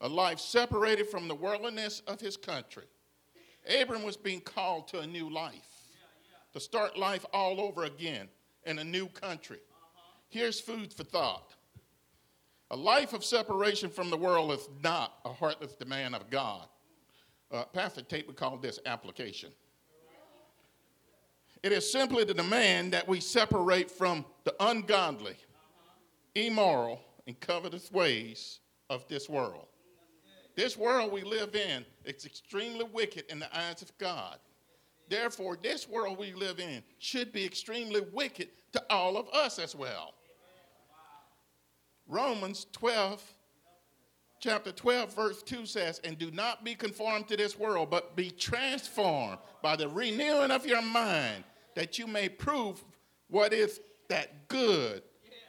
a 0.00 0.08
life 0.08 0.40
separated 0.40 1.08
from 1.08 1.28
the 1.28 1.34
worldliness 1.34 2.02
of 2.06 2.20
his 2.20 2.36
country. 2.36 2.84
Abram 3.68 4.02
was 4.02 4.16
being 4.16 4.40
called 4.40 4.88
to 4.88 5.00
a 5.00 5.06
new 5.06 5.30
life, 5.30 5.68
to 6.52 6.60
start 6.60 6.98
life 6.98 7.24
all 7.32 7.60
over 7.60 7.84
again 7.84 8.28
in 8.64 8.78
a 8.78 8.84
new 8.84 9.08
country. 9.08 9.58
Here's 10.28 10.60
food 10.60 10.92
for 10.92 11.04
thought. 11.04 11.54
A 12.70 12.76
life 12.76 13.12
of 13.12 13.24
separation 13.24 13.90
from 13.90 14.10
the 14.10 14.16
world 14.16 14.50
is 14.52 14.68
not 14.82 15.14
a 15.24 15.32
heartless 15.32 15.74
demand 15.76 16.14
of 16.14 16.30
God. 16.30 16.66
Uh, 17.52 17.64
Pastor 17.64 18.02
Tate 18.02 18.26
would 18.26 18.36
call 18.36 18.56
this 18.56 18.80
application. 18.86 19.50
It 21.62 21.72
is 21.72 21.90
simply 21.90 22.24
the 22.24 22.34
demand 22.34 22.92
that 22.92 23.06
we 23.06 23.20
separate 23.20 23.90
from 23.90 24.24
the 24.44 24.54
ungodly, 24.60 25.36
immoral, 26.34 27.00
and 27.26 27.38
covetous 27.40 27.90
ways 27.90 28.60
of 28.90 29.06
this 29.08 29.28
world. 29.28 29.66
This 30.56 30.76
world 30.76 31.12
we 31.12 31.22
live 31.22 31.54
in 31.54 31.84
is 32.04 32.24
extremely 32.24 32.84
wicked 32.84 33.24
in 33.28 33.38
the 33.38 33.56
eyes 33.56 33.82
of 33.82 33.96
God. 33.98 34.38
Therefore, 35.08 35.58
this 35.62 35.88
world 35.88 36.18
we 36.18 36.32
live 36.32 36.58
in 36.58 36.82
should 36.98 37.30
be 37.30 37.44
extremely 37.44 38.00
wicked 38.12 38.48
to 38.72 38.82
all 38.90 39.18
of 39.18 39.28
us 39.28 39.58
as 39.58 39.76
well. 39.76 40.14
Romans 42.08 42.66
12, 42.72 43.22
chapter 44.40 44.72
12, 44.72 45.14
verse 45.14 45.42
2 45.42 45.66
says, 45.66 46.00
And 46.02 46.16
do 46.16 46.30
not 46.30 46.64
be 46.64 46.74
conformed 46.74 47.28
to 47.28 47.36
this 47.36 47.58
world, 47.58 47.90
but 47.90 48.16
be 48.16 48.30
transformed 48.30 49.38
by 49.62 49.76
the 49.76 49.88
renewing 49.88 50.50
of 50.50 50.64
your 50.66 50.82
mind, 50.82 51.44
that 51.74 51.98
you 51.98 52.06
may 52.06 52.28
prove 52.28 52.82
what 53.28 53.52
is 53.52 53.80
that 54.08 54.48
good 54.48 55.02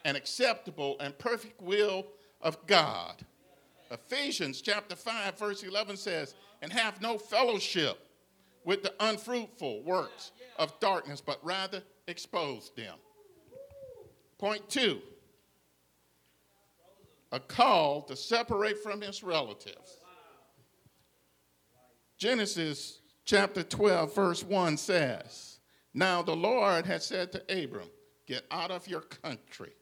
and 0.04 0.18
acceptable 0.18 0.98
and 1.00 1.18
perfect 1.18 1.62
will 1.62 2.08
of 2.42 2.66
God. 2.68 3.24
Ephesians 3.92 4.62
chapter 4.62 4.96
5, 4.96 5.38
verse 5.38 5.64
11 5.64 5.98
says, 5.98 6.36
And 6.62 6.72
have 6.72 7.02
no 7.02 7.18
fellowship 7.18 7.98
with 8.64 8.84
the 8.84 8.94
unfruitful 9.00 9.84
works 9.84 10.32
of 10.58 10.78
darkness, 10.80 11.22
but 11.22 11.40
rather 11.44 11.82
expose 12.08 12.72
them. 12.76 12.96
Point 14.38 14.70
two 14.70 15.02
a 17.32 17.40
call 17.40 18.02
to 18.04 18.16
separate 18.16 18.82
from 18.82 19.02
his 19.02 19.22
relatives. 19.22 20.00
Genesis 22.18 23.02
chapter 23.26 23.64
12, 23.64 24.16
verse 24.16 24.44
1 24.44 24.78
says, 24.78 25.60
Now 25.94 26.22
the 26.22 26.36
Lord 26.36 26.86
had 26.86 27.04
said 27.04 27.32
to 27.34 27.64
Abram, 27.64 27.90
Get 28.26 28.46
out 28.50 28.72
of 28.72 28.88
your 28.88 29.02
country, 29.02 29.74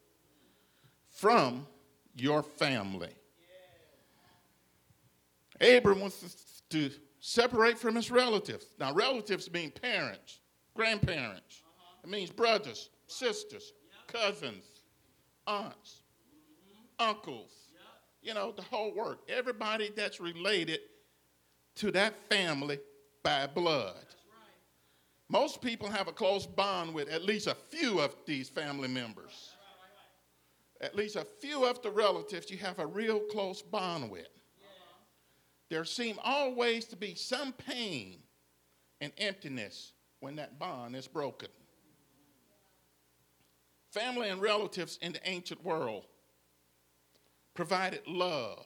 from 1.10 1.68
your 2.16 2.44
family. 2.44 3.16
Abram 5.62 6.02
was 6.02 6.64
to 6.70 6.92
separate 7.20 7.78
from 7.78 7.96
his 7.96 8.12
relatives. 8.12 8.68
Now, 8.80 8.94
relatives 8.94 9.52
mean 9.52 9.72
parents, 9.72 10.40
grandparents. 10.76 11.62
It 12.04 12.10
means 12.10 12.30
brothers, 12.30 12.90
sisters, 13.08 13.74
cousins, 14.08 14.66
aunts 15.48 16.02
uncles, 17.00 17.52
you 18.22 18.34
know, 18.34 18.52
the 18.52 18.62
whole 18.62 18.94
work. 18.94 19.20
Everybody 19.30 19.92
that's 19.96 20.20
related 20.20 20.80
to 21.76 21.92
that 21.92 22.14
family 22.30 22.80
by 23.24 23.48
blood. 23.48 24.06
Most 25.28 25.62
people 25.62 25.90
have 25.90 26.08
a 26.08 26.12
close 26.12 26.46
bond 26.46 26.94
with 26.94 27.10
at 27.10 27.24
least 27.24 27.48
a 27.48 27.56
few 27.56 28.00
of 28.00 28.16
these 28.26 28.48
family 28.48 28.88
members. 28.88 29.52
At 30.82 30.96
least 30.96 31.16
a 31.16 31.26
few 31.42 31.66
of 31.66 31.82
the 31.82 31.90
relatives 31.90 32.52
you 32.52 32.58
have 32.58 32.80
a 32.80 32.86
real 32.86 33.20
close 33.20 33.62
bond 33.62 34.10
with. 34.12 34.28
There 35.76 35.84
seem 35.84 36.18
always 36.24 36.86
to 36.86 36.96
be 36.96 37.16
some 37.16 37.52
pain 37.52 38.20
and 39.02 39.12
emptiness 39.18 39.92
when 40.22 40.38
that 40.38 40.58
bond 40.58 40.96
is 40.96 41.06
broken. 41.06 41.50
Family 43.92 44.30
and 44.30 44.42
relatives 44.42 44.98
in 45.02 45.12
the 45.12 45.20
ancient 45.30 45.62
world 45.66 46.06
provided 47.56 48.08
love, 48.08 48.66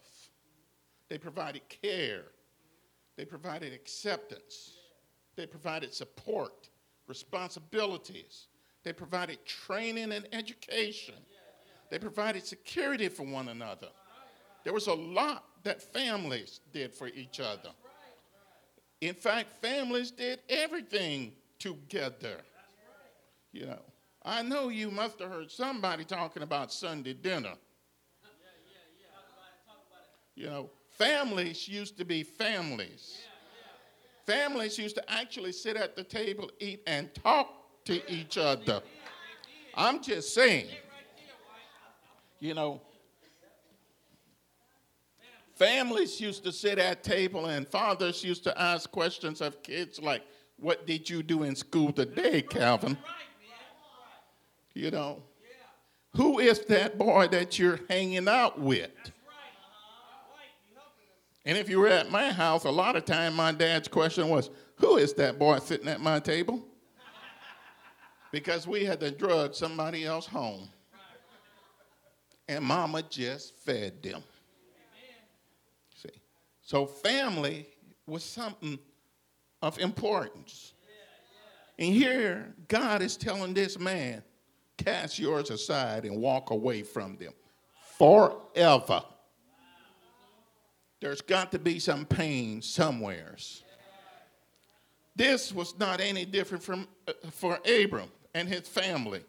they 1.08 1.18
provided 1.18 1.68
care, 1.68 2.26
they 3.16 3.26
provided 3.26 3.74
acceptance, 3.74 4.78
they 5.36 5.48
provided 5.48 5.92
support, 5.92 6.70
responsibilities, 7.08 8.50
they 8.84 8.94
provided 8.94 9.44
training 9.48 10.12
and 10.12 10.28
education. 10.32 11.16
They 11.90 11.98
provided 11.98 12.46
security 12.46 13.10
for 13.10 13.24
one 13.24 13.50
another. 13.50 13.90
There 14.64 14.74
was 14.74 14.86
a 14.86 14.94
lot 14.94 15.49
that 15.64 15.82
families 15.82 16.62
did 16.74 16.94
for 16.94 17.08
each 17.08 17.40
other. 17.40 17.70
In 19.02 19.14
fact, 19.14 19.62
families 19.62 20.12
did 20.12 20.40
everything 20.50 21.34
together. 21.58 22.42
You 23.52 23.68
know, 23.68 23.82
I 24.24 24.42
know 24.42 24.70
you 24.70 24.92
must 24.92 25.20
have 25.20 25.30
heard 25.30 25.52
somebody 25.52 26.04
talking 26.04 26.44
about 26.44 26.72
Sunday 26.72 27.14
dinner. 27.14 27.54
You 30.36 30.46
know, 30.48 30.70
families 30.98 31.68
used 31.68 31.98
to 31.98 32.06
be 32.06 32.24
families. 32.24 33.20
Families 34.26 34.78
used 34.78 34.96
to 34.96 35.12
actually 35.12 35.52
sit 35.52 35.76
at 35.76 35.96
the 35.96 36.04
table, 36.04 36.52
eat, 36.60 36.82
and 36.86 37.14
talk 37.16 37.50
to 37.86 38.12
each 38.12 38.38
other. 38.38 38.82
I'm 39.76 40.02
just 40.02 40.34
saying, 40.34 40.68
you 42.40 42.54
know, 42.54 42.82
families 45.60 46.22
used 46.22 46.44
to 46.46 46.52
sit 46.54 46.80
at 46.80 47.04
table 47.04 47.48
and 47.48 47.68
fathers 47.68 48.24
used 48.24 48.46
to 48.46 48.60
ask 48.60 48.90
questions 48.90 49.42
of 49.42 49.62
kids 49.62 50.00
like, 50.02 50.24
what 50.58 50.88
did 50.88 51.10
you 51.10 51.22
do 51.22 51.44
in 51.44 51.56
school 51.56 51.92
today, 51.92 52.42
Calvin? 52.42 52.98
You 54.74 54.90
know, 54.90 55.22
who 56.16 56.40
is 56.40 56.62
that 56.66 56.98
boy 56.98 57.28
that 57.28 57.60
you're 57.60 57.82
hanging 57.90 58.28
out 58.28 58.60
with? 58.60 58.92
And 61.46 61.58
if 61.58 61.70
you 61.70 61.80
were 61.80 61.88
at 61.88 62.10
my 62.10 62.32
house, 62.32 62.64
a 62.64 62.72
lot 62.72 62.96
of 62.96 63.06
time 63.06 63.34
my 63.34 63.52
dad's 63.52 63.88
question 63.88 64.30
was, 64.30 64.50
who 64.76 64.98
is 64.98 65.14
that 65.16 65.38
boy 65.38 65.60
sitting 65.60 65.88
at 65.88 66.00
my 66.00 66.20
table? 66.20 66.64
Because 68.32 68.68
we 68.68 68.86
had 68.86 69.00
to 69.02 69.12
drug 69.12 69.56
somebody 69.56 70.06
else 70.06 70.26
home. 70.26 70.70
And 72.48 72.64
mama 72.64 73.04
just 73.04 73.56
fed 73.58 74.02
them. 74.02 74.24
So 76.70 76.86
family 76.86 77.66
was 78.06 78.24
something 78.24 78.78
of 79.64 79.80
importance. 79.80 80.74
And 81.80 81.92
here, 81.92 82.54
God 82.68 83.02
is 83.02 83.18
telling 83.18 83.56
this 83.56 83.80
man, 83.80 84.22
cast 84.78 85.18
yours 85.18 85.50
aside 85.50 86.06
and 86.06 86.22
walk 86.22 86.52
away 86.52 86.84
from 86.84 87.18
them 87.18 87.34
forever. 87.98 89.02
There's 91.02 91.22
got 91.22 91.52
to 91.54 91.58
be 91.58 91.80
some 91.80 92.06
pain 92.06 92.62
somewheres. 92.62 93.64
This 95.16 95.52
was 95.52 95.76
not 95.80 96.00
any 96.00 96.24
different 96.24 96.64
from 96.64 96.88
uh, 97.08 97.14
for 97.32 97.58
Abram 97.68 98.12
and 98.36 98.48
his 98.48 98.68
family 98.68 99.24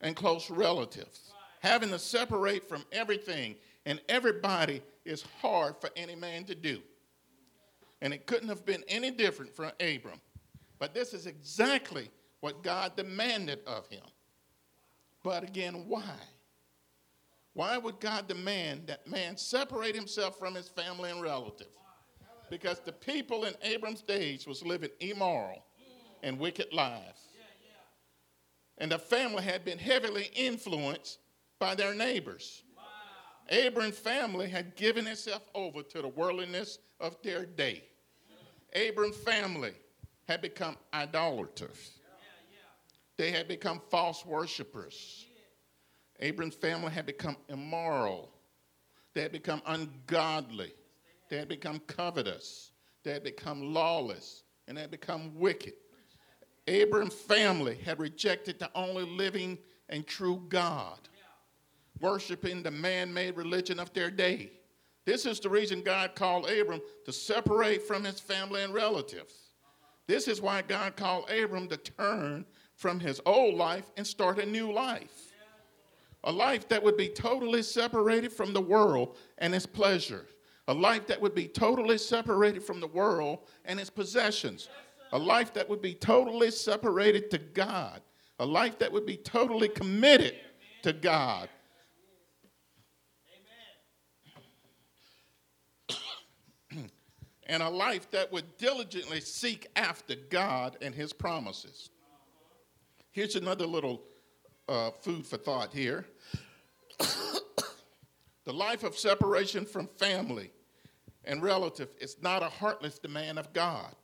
and 0.00 0.14
close 0.14 0.48
relatives. 0.48 1.32
Having 1.58 1.90
to 1.90 1.98
separate 1.98 2.68
from 2.68 2.84
everything 2.92 3.56
and 3.84 4.00
everybody 4.08 4.80
is 5.08 5.24
hard 5.40 5.76
for 5.80 5.90
any 5.96 6.14
man 6.14 6.44
to 6.44 6.54
do. 6.54 6.80
And 8.00 8.12
it 8.12 8.26
couldn't 8.26 8.48
have 8.48 8.64
been 8.64 8.84
any 8.88 9.10
different 9.10 9.54
from 9.54 9.72
Abram. 9.80 10.20
But 10.78 10.94
this 10.94 11.14
is 11.14 11.26
exactly 11.26 12.10
what 12.40 12.62
God 12.62 12.94
demanded 12.96 13.60
of 13.66 13.88
him. 13.88 14.04
But 15.24 15.42
again, 15.42 15.84
why? 15.88 16.14
Why 17.54 17.76
would 17.76 17.98
God 17.98 18.28
demand 18.28 18.86
that 18.86 19.08
man 19.08 19.36
separate 19.36 19.96
himself 19.96 20.38
from 20.38 20.54
his 20.54 20.68
family 20.68 21.10
and 21.10 21.20
relatives? 21.20 21.70
Because 22.50 22.80
the 22.80 22.92
people 22.92 23.44
in 23.44 23.54
Abram's 23.62 24.02
days 24.02 24.46
was 24.46 24.64
living 24.64 24.90
immoral 25.00 25.64
and 26.22 26.38
wicked 26.38 26.72
lives. 26.72 27.22
And 28.78 28.92
the 28.92 28.98
family 28.98 29.42
had 29.42 29.64
been 29.64 29.78
heavily 29.78 30.30
influenced 30.36 31.18
by 31.58 31.74
their 31.74 31.94
neighbors. 31.94 32.62
Abram's 33.50 33.98
family 33.98 34.48
had 34.48 34.76
given 34.76 35.06
itself 35.06 35.42
over 35.54 35.82
to 35.82 36.02
the 36.02 36.08
worldliness 36.08 36.78
of 37.00 37.16
their 37.22 37.46
day. 37.46 37.84
Abram's 38.74 39.16
family 39.16 39.72
had 40.26 40.42
become 40.42 40.76
idolaters. 40.92 41.92
They 43.16 43.30
had 43.30 43.48
become 43.48 43.80
false 43.90 44.24
worshippers. 44.24 45.26
Abram's 46.20 46.54
family 46.54 46.90
had 46.90 47.06
become 47.06 47.36
immoral. 47.48 48.30
They 49.14 49.22
had 49.22 49.32
become 49.32 49.62
ungodly. 49.66 50.72
They 51.28 51.38
had 51.38 51.48
become 51.48 51.80
covetous. 51.80 52.72
They 53.04 53.12
had 53.12 53.24
become 53.24 53.72
lawless. 53.72 54.44
And 54.66 54.76
they 54.76 54.82
had 54.82 54.90
become 54.90 55.34
wicked. 55.38 55.74
Abram's 56.66 57.14
family 57.14 57.76
had 57.76 57.98
rejected 57.98 58.58
the 58.58 58.70
only 58.74 59.04
living 59.04 59.58
and 59.88 60.06
true 60.06 60.44
God, 60.48 60.98
worshiping 62.00 62.62
the 62.62 62.70
man 62.70 63.12
made 63.12 63.36
religion 63.36 63.78
of 63.78 63.92
their 63.92 64.10
day. 64.10 64.52
This 65.04 65.26
is 65.26 65.40
the 65.40 65.48
reason 65.48 65.82
God 65.82 66.14
called 66.14 66.50
Abram 66.50 66.80
to 67.04 67.12
separate 67.12 67.82
from 67.82 68.04
his 68.04 68.20
family 68.20 68.62
and 68.62 68.74
relatives. 68.74 69.34
This 70.06 70.28
is 70.28 70.40
why 70.40 70.62
God 70.62 70.96
called 70.96 71.30
Abram 71.30 71.68
to 71.68 71.76
turn 71.76 72.44
from 72.74 73.00
his 73.00 73.20
old 73.26 73.54
life 73.54 73.90
and 73.96 74.06
start 74.06 74.38
a 74.38 74.46
new 74.46 74.72
life 74.72 75.28
a 76.24 76.32
life 76.32 76.68
that 76.68 76.82
would 76.82 76.96
be 76.96 77.08
totally 77.08 77.62
separated 77.62 78.32
from 78.32 78.52
the 78.52 78.60
world 78.60 79.16
and 79.38 79.54
its 79.54 79.66
pleasure, 79.66 80.26
a 80.66 80.74
life 80.74 81.06
that 81.06 81.20
would 81.20 81.34
be 81.34 81.46
totally 81.46 81.98
separated 81.98 82.62
from 82.62 82.80
the 82.80 82.86
world 82.86 83.46
and 83.64 83.78
its 83.78 83.90
possessions, 83.90 84.68
a 85.12 85.18
life 85.18 85.54
that 85.54 85.68
would 85.68 85.80
be 85.80 85.94
totally 85.94 86.50
separated 86.50 87.30
to 87.30 87.38
God, 87.38 88.02
a 88.40 88.44
life 88.44 88.78
that 88.78 88.92
would 88.92 89.06
be 89.06 89.16
totally 89.16 89.68
committed 89.68 90.34
to 90.82 90.92
God. 90.92 91.48
And 97.48 97.62
a 97.62 97.68
life 97.68 98.10
that 98.10 98.30
would 98.30 98.56
diligently 98.58 99.20
seek 99.20 99.66
after 99.76 100.14
God 100.14 100.76
and 100.82 100.94
His 100.94 101.12
promises. 101.12 101.90
Here's 103.10 103.36
another 103.36 103.66
little 103.66 104.02
uh, 104.68 104.90
food 105.00 105.26
for 105.26 105.38
thought 105.38 105.72
here. 105.72 106.06
the 106.98 108.52
life 108.52 108.84
of 108.84 108.96
separation 108.96 109.64
from 109.64 109.88
family 109.96 110.52
and 111.24 111.42
relative 111.42 111.88
is 112.00 112.16
not 112.22 112.42
a 112.42 112.48
heartless 112.48 112.98
demand 112.98 113.38
of 113.38 113.52
God. 113.52 113.94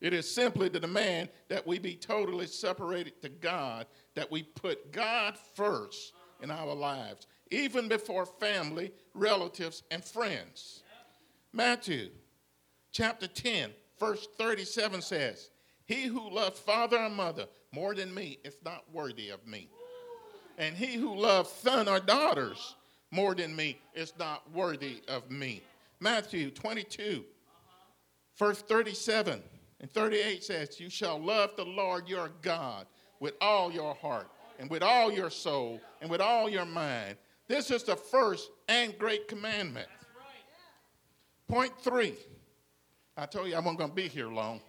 It 0.00 0.12
is 0.12 0.30
simply 0.30 0.68
the 0.68 0.80
demand 0.80 1.30
that 1.48 1.66
we 1.66 1.78
be 1.78 1.94
totally 1.94 2.46
separated 2.46 3.20
to 3.22 3.28
God, 3.28 3.86
that 4.14 4.30
we 4.30 4.42
put 4.42 4.92
God 4.92 5.38
first 5.54 6.12
in 6.42 6.50
our 6.50 6.74
lives, 6.74 7.26
even 7.50 7.88
before 7.88 8.26
family, 8.26 8.92
relatives, 9.14 9.82
and 9.90 10.04
friends. 10.04 10.82
Matthew 11.52 12.10
chapter 12.92 13.26
10, 13.26 13.70
verse 13.98 14.26
37 14.38 15.02
says, 15.02 15.50
He 15.86 16.04
who 16.04 16.30
loves 16.30 16.58
father 16.58 16.98
or 16.98 17.10
mother 17.10 17.46
more 17.72 17.94
than 17.94 18.14
me 18.14 18.38
is 18.44 18.56
not 18.64 18.84
worthy 18.92 19.30
of 19.30 19.46
me. 19.46 19.68
And 20.58 20.74
he 20.74 20.96
who 20.96 21.14
loves 21.14 21.50
son 21.50 21.88
or 21.88 22.00
daughters 22.00 22.76
more 23.10 23.34
than 23.34 23.54
me 23.54 23.78
is 23.94 24.12
not 24.18 24.50
worthy 24.52 25.02
of 25.08 25.30
me. 25.30 25.62
Matthew 26.00 26.50
22, 26.50 27.24
verse 28.38 28.62
37 28.62 29.42
and 29.80 29.90
38 29.90 30.44
says, 30.44 30.80
You 30.80 30.90
shall 30.90 31.18
love 31.18 31.50
the 31.56 31.64
Lord 31.64 32.08
your 32.08 32.30
God 32.42 32.86
with 33.20 33.34
all 33.40 33.70
your 33.70 33.94
heart 33.94 34.28
and 34.58 34.70
with 34.70 34.82
all 34.82 35.12
your 35.12 35.30
soul 35.30 35.80
and 36.00 36.10
with 36.10 36.20
all 36.20 36.48
your 36.48 36.64
mind. 36.64 37.16
This 37.48 37.70
is 37.70 37.82
the 37.82 37.96
first 37.96 38.50
and 38.68 38.98
great 38.98 39.28
commandment. 39.28 39.88
Point 41.48 41.72
three. 41.80 42.14
I 43.16 43.26
told 43.26 43.48
you 43.48 43.54
I 43.54 43.58
wasn't 43.60 43.78
going 43.78 43.90
to 43.90 43.96
be 43.96 44.08
here 44.08 44.28
long 44.28 44.60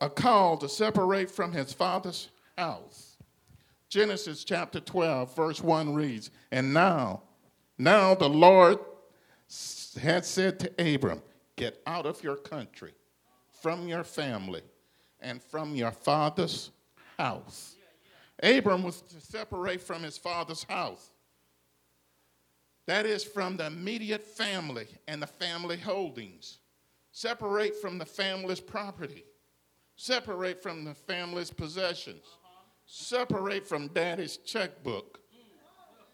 a 0.00 0.08
call 0.08 0.56
to 0.58 0.68
separate 0.68 1.30
from 1.30 1.52
his 1.52 1.72
father's 1.72 2.28
house. 2.56 3.16
Genesis 3.88 4.44
chapter 4.44 4.80
12, 4.80 5.34
verse 5.34 5.62
1 5.62 5.94
reads, 5.94 6.30
And 6.52 6.72
now, 6.74 7.22
now 7.78 8.14
the 8.14 8.28
Lord 8.28 8.78
had 10.00 10.24
said 10.24 10.60
to 10.60 10.94
Abram, 10.94 11.22
Get 11.56 11.80
out 11.86 12.06
of 12.06 12.22
your 12.22 12.36
country, 12.36 12.92
from 13.60 13.88
your 13.88 14.04
family, 14.04 14.62
and 15.20 15.42
from 15.42 15.74
your 15.74 15.90
father's 15.90 16.70
house. 17.18 17.74
Abram 18.42 18.84
was 18.84 19.02
to 19.02 19.20
separate 19.20 19.80
from 19.80 20.02
his 20.02 20.16
father's 20.16 20.62
house. 20.64 21.10
That 22.88 23.06
is 23.06 23.22
from 23.22 23.56
the 23.56 23.66
immediate 23.66 24.26
family 24.26 24.88
and 25.06 25.22
the 25.22 25.26
family 25.26 25.76
holdings. 25.76 26.58
Separate 27.12 27.76
from 27.76 27.98
the 27.98 28.06
family's 28.06 28.60
property 28.60 29.24
Separate 30.00 30.62
from 30.62 30.84
the 30.84 30.94
family's 30.94 31.50
possessions. 31.50 32.22
Separate 32.86 33.66
from 33.66 33.88
daddy's 33.88 34.36
checkbook. 34.36 35.18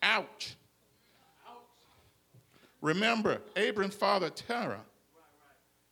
Ouch. 0.02 0.56
Remember, 2.80 3.42
Abram's 3.56 3.94
father 3.94 4.30
Terah 4.30 4.80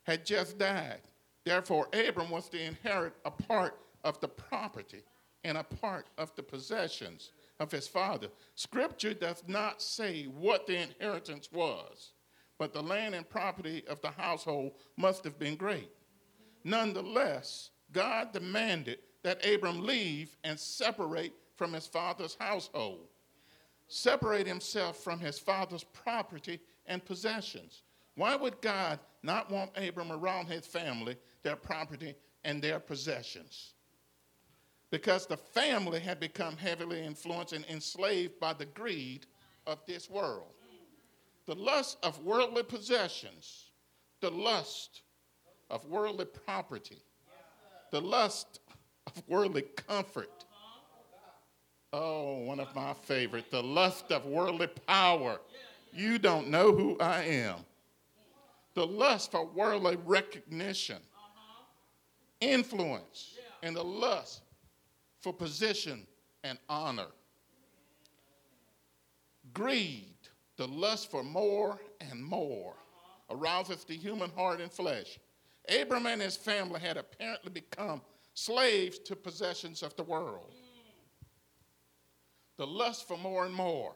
had 0.01 0.25
just 0.25 0.57
died. 0.57 1.01
Therefore, 1.45 1.87
Abram 1.93 2.31
was 2.31 2.49
to 2.49 2.59
inherit 2.59 3.13
a 3.25 3.31
part 3.31 3.77
of 4.03 4.19
the 4.21 4.27
property 4.27 5.03
and 5.43 5.55
a 5.55 5.63
part 5.63 6.07
of 6.17 6.35
the 6.35 6.43
possessions 6.43 7.29
of 7.59 7.71
his 7.71 7.87
father. 7.87 8.27
Scripture 8.55 9.13
does 9.13 9.43
not 9.47 9.81
say 9.81 10.25
what 10.25 10.67
the 10.67 10.77
inheritance 10.77 11.49
was, 11.51 12.13
but 12.57 12.73
the 12.73 12.81
land 12.81 13.15
and 13.15 13.29
property 13.29 13.83
of 13.87 14.01
the 14.01 14.11
household 14.11 14.73
must 14.97 15.23
have 15.23 15.39
been 15.39 15.55
great. 15.55 15.89
Nonetheless, 16.63 17.71
God 17.91 18.33
demanded 18.33 18.99
that 19.23 19.45
Abram 19.45 19.85
leave 19.85 20.35
and 20.43 20.59
separate 20.59 21.33
from 21.55 21.73
his 21.73 21.87
father's 21.87 22.35
household, 22.39 23.07
separate 23.87 24.47
himself 24.47 24.97
from 24.97 25.19
his 25.19 25.37
father's 25.39 25.83
property 25.83 26.59
and 26.85 27.03
possessions. 27.03 27.83
Why 28.15 28.35
would 28.35 28.61
God 28.61 28.99
not 29.23 29.49
want 29.49 29.71
Abram 29.77 30.11
around 30.11 30.47
his 30.47 30.65
family, 30.65 31.17
their 31.41 31.55
property, 31.55 32.15
and 32.43 32.61
their 32.61 32.79
possessions? 32.79 33.72
Because 34.93 35.25
the 35.25 35.37
family 35.37 35.99
had 35.99 36.19
become 36.19 36.55
heavily 36.55 37.03
influenced 37.03 37.51
and 37.51 37.65
enslaved 37.65 38.39
by 38.39 38.53
the 38.53 38.67
greed 38.67 39.25
of 39.65 39.79
this 39.87 40.07
world. 40.07 40.53
The 41.47 41.55
lust 41.55 41.97
of 42.03 42.23
worldly 42.23 42.61
possessions, 42.61 43.71
the 44.21 44.29
lust 44.29 45.01
of 45.71 45.83
worldly 45.87 46.25
property, 46.25 47.01
the 47.89 48.01
lust 48.01 48.59
of 49.07 49.23
worldly 49.27 49.63
comfort. 49.63 50.45
Oh, 51.91 52.43
one 52.43 52.59
of 52.59 52.75
my 52.75 52.93
favorite, 52.93 53.49
the 53.49 53.63
lust 53.63 54.11
of 54.11 54.27
worldly 54.27 54.67
power. 54.67 55.39
You 55.91 56.19
don't 56.19 56.49
know 56.49 56.71
who 56.71 56.99
I 56.99 57.23
am. 57.23 57.65
The 58.75 58.85
lust 58.85 59.31
for 59.31 59.43
worldly 59.43 59.97
recognition, 60.05 60.99
influence, 62.39 63.39
and 63.63 63.75
the 63.75 63.83
lust 63.83 64.42
for 65.23 65.33
position 65.33 66.05
and 66.43 66.59
honor. 66.69 67.07
Greed, 69.53 70.17
the 70.57 70.67
lust 70.67 71.09
for 71.09 71.23
more 71.23 71.79
and 72.11 72.23
more, 72.23 72.75
arouses 73.29 73.85
the 73.85 73.95
human 73.95 74.29
heart 74.31 74.59
and 74.59 74.71
flesh. 74.71 75.17
Abram 75.69 76.05
and 76.07 76.21
his 76.21 76.35
family 76.35 76.79
had 76.79 76.97
apparently 76.97 77.51
become 77.51 78.01
slaves 78.33 78.99
to 78.99 79.15
possessions 79.15 79.81
of 79.81 79.95
the 79.95 80.03
world. 80.03 80.51
The 82.57 82.67
lust 82.67 83.07
for 83.07 83.17
more 83.17 83.45
and 83.45 83.53
more. 83.53 83.95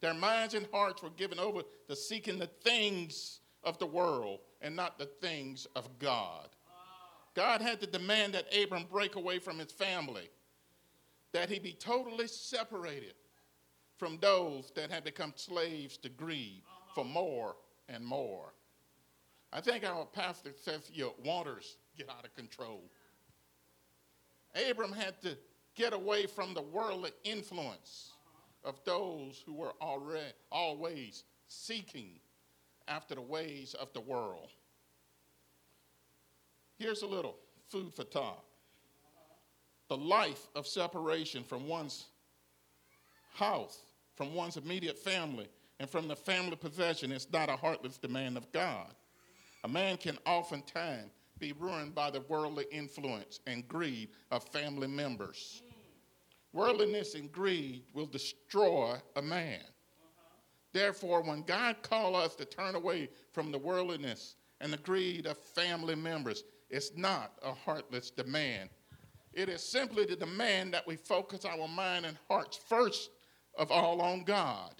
Their 0.00 0.14
minds 0.14 0.54
and 0.54 0.66
hearts 0.72 1.02
were 1.02 1.10
given 1.10 1.38
over 1.38 1.62
to 1.88 1.96
seeking 1.96 2.38
the 2.38 2.46
things 2.62 3.40
of 3.64 3.78
the 3.78 3.86
world 3.86 4.40
and 4.60 4.76
not 4.76 4.98
the 4.98 5.06
things 5.06 5.66
of 5.74 5.98
God. 5.98 6.48
God 7.34 7.60
had 7.60 7.80
to 7.80 7.86
demand 7.86 8.34
that 8.34 8.46
Abram 8.56 8.84
break 8.90 9.16
away 9.16 9.38
from 9.38 9.58
his 9.58 9.72
family, 9.72 10.30
that 11.34 11.50
he 11.50 11.58
be 11.58 11.72
totally 11.72 12.28
separated 12.28 13.14
from 13.98 14.18
those 14.20 14.70
that 14.76 14.90
had 14.90 15.02
become 15.02 15.32
slaves 15.34 15.96
to 15.98 16.08
greed 16.08 16.62
for 16.94 17.04
more 17.04 17.56
and 17.88 18.04
more. 18.04 18.54
I 19.52 19.60
think 19.60 19.84
our 19.84 20.06
pastor 20.06 20.52
says 20.56 20.90
your 20.92 21.12
waters 21.24 21.76
get 21.98 22.08
out 22.08 22.24
of 22.24 22.34
control. 22.36 22.84
Abram 24.70 24.92
had 24.92 25.20
to 25.22 25.36
get 25.74 25.92
away 25.92 26.26
from 26.26 26.54
the 26.54 26.62
worldly 26.62 27.10
influence 27.24 28.12
of 28.64 28.78
those 28.84 29.42
who 29.44 29.54
were 29.54 29.74
already 29.82 30.32
always 30.52 31.24
seeking 31.48 32.20
after 32.86 33.16
the 33.16 33.20
ways 33.20 33.74
of 33.74 33.92
the 33.92 34.00
world. 34.00 34.50
Here's 36.78 37.02
a 37.02 37.06
little 37.08 37.36
food 37.68 37.92
for 37.92 38.04
thought. 38.04 38.44
The 39.88 39.96
life 39.96 40.48
of 40.54 40.66
separation 40.66 41.44
from 41.44 41.68
one's 41.68 42.06
house, 43.34 43.80
from 44.14 44.34
one's 44.34 44.56
immediate 44.56 44.98
family, 44.98 45.48
and 45.80 45.90
from 45.90 46.08
the 46.08 46.16
family 46.16 46.56
possession 46.56 47.12
is 47.12 47.26
not 47.32 47.48
a 47.48 47.56
heartless 47.56 47.98
demand 47.98 48.36
of 48.36 48.50
God. 48.52 48.94
A 49.64 49.68
man 49.68 49.96
can 49.96 50.18
oftentimes 50.24 51.10
be 51.38 51.52
ruined 51.52 51.94
by 51.94 52.10
the 52.10 52.20
worldly 52.22 52.64
influence 52.70 53.40
and 53.46 53.66
greed 53.68 54.10
of 54.30 54.44
family 54.44 54.86
members. 54.86 55.62
Worldliness 56.52 57.14
and 57.14 57.30
greed 57.32 57.82
will 57.92 58.06
destroy 58.06 58.96
a 59.16 59.22
man. 59.22 59.60
Therefore, 60.72 61.22
when 61.22 61.42
God 61.42 61.82
calls 61.82 62.16
us 62.16 62.34
to 62.36 62.44
turn 62.44 62.74
away 62.74 63.08
from 63.32 63.50
the 63.50 63.58
worldliness 63.58 64.36
and 64.60 64.72
the 64.72 64.78
greed 64.78 65.26
of 65.26 65.36
family 65.38 65.94
members, 65.94 66.44
it's 66.70 66.92
not 66.96 67.32
a 67.42 67.52
heartless 67.52 68.10
demand. 68.10 68.70
It 69.34 69.48
is 69.48 69.62
simply 69.62 70.04
the 70.04 70.16
demand 70.16 70.74
that 70.74 70.86
we 70.86 70.96
focus 70.96 71.44
our 71.44 71.68
mind 71.68 72.06
and 72.06 72.16
hearts 72.28 72.56
first 72.56 73.10
of 73.58 73.70
all 73.70 74.00
on 74.00 74.24
God. 74.24 74.74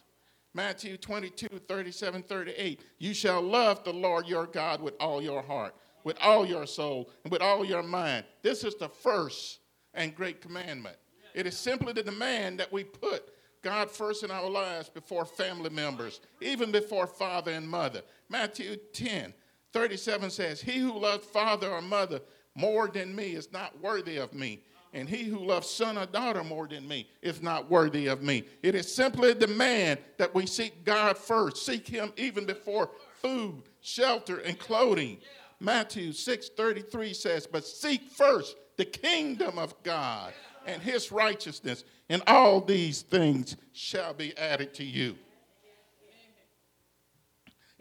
Matthew 0.54 0.96
22, 0.96 1.48
37, 1.66 2.22
38. 2.22 2.80
You 2.98 3.12
shall 3.12 3.42
love 3.42 3.82
the 3.82 3.92
Lord 3.92 4.28
your 4.28 4.46
God 4.46 4.80
with 4.80 4.94
all 5.00 5.20
your 5.20 5.42
heart, 5.42 5.74
with 6.04 6.16
all 6.20 6.46
your 6.46 6.66
soul 6.66 7.10
and 7.24 7.32
with 7.32 7.42
all 7.42 7.64
your 7.64 7.82
mind. 7.82 8.24
This 8.42 8.62
is 8.62 8.76
the 8.76 8.88
first 8.88 9.58
and 9.94 10.14
great 10.14 10.40
commandment. 10.40 10.96
It 11.34 11.46
is 11.46 11.56
simply 11.56 11.92
the 11.92 12.04
demand 12.04 12.60
that 12.60 12.72
we 12.72 12.84
put 12.84 13.30
God 13.62 13.90
first 13.90 14.22
in 14.22 14.30
our 14.30 14.48
lives 14.48 14.88
before 14.88 15.24
family 15.24 15.70
members, 15.70 16.20
even 16.40 16.70
before 16.70 17.08
father 17.08 17.50
and 17.50 17.68
mother. 17.68 18.02
Matthew 18.28 18.76
10, 18.92 19.34
37 19.72 20.30
says, 20.30 20.60
He 20.60 20.78
who 20.78 20.96
loves 20.96 21.26
father 21.26 21.68
or 21.68 21.82
mother 21.82 22.20
more 22.54 22.88
than 22.88 23.14
me 23.14 23.34
is 23.34 23.52
not 23.52 23.80
worthy 23.80 24.16
of 24.16 24.32
me. 24.32 24.62
And 24.92 25.08
he 25.08 25.24
who 25.24 25.44
loves 25.44 25.68
son 25.68 25.98
or 25.98 26.06
daughter 26.06 26.44
more 26.44 26.68
than 26.68 26.86
me 26.86 27.08
is 27.20 27.42
not 27.42 27.68
worthy 27.68 28.06
of 28.06 28.22
me. 28.22 28.44
It 28.62 28.76
is 28.76 28.94
simply 28.94 29.32
a 29.32 29.34
demand 29.34 29.98
that 30.18 30.32
we 30.32 30.46
seek 30.46 30.84
God 30.84 31.18
first, 31.18 31.66
seek 31.66 31.88
him 31.88 32.12
even 32.16 32.46
before 32.46 32.90
food, 33.20 33.64
shelter, 33.80 34.38
and 34.38 34.56
clothing. 34.56 35.18
Matthew 35.58 36.12
6:33 36.12 37.12
says, 37.12 37.46
"But 37.46 37.66
seek 37.66 38.08
first 38.10 38.56
the 38.76 38.84
kingdom 38.84 39.58
of 39.58 39.74
God 39.82 40.32
and 40.64 40.80
his 40.80 41.10
righteousness, 41.10 41.84
and 42.08 42.22
all 42.28 42.60
these 42.60 43.02
things 43.02 43.56
shall 43.72 44.14
be 44.14 44.36
added 44.36 44.74
to 44.74 44.84
you." 44.84 45.18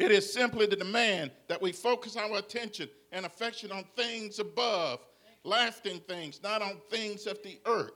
It 0.04 0.12
is 0.12 0.34
simply 0.34 0.66
the 0.66 0.76
demand 0.76 1.32
that 1.48 1.62
we 1.62 1.72
focus 1.72 2.18
our 2.18 2.36
attention 2.36 2.89
and 3.13 3.26
affection 3.26 3.72
on 3.72 3.86
things 3.96 4.39
above, 4.39 5.00
lasting 5.46 6.02
things, 6.02 6.42
not 6.44 6.62
on 6.62 6.82
things 6.89 7.26
of 7.26 7.42
the 7.42 7.58
earth, 7.66 7.94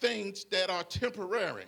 things 0.00 0.44
that 0.50 0.68
are 0.68 0.84
temporary. 0.84 1.64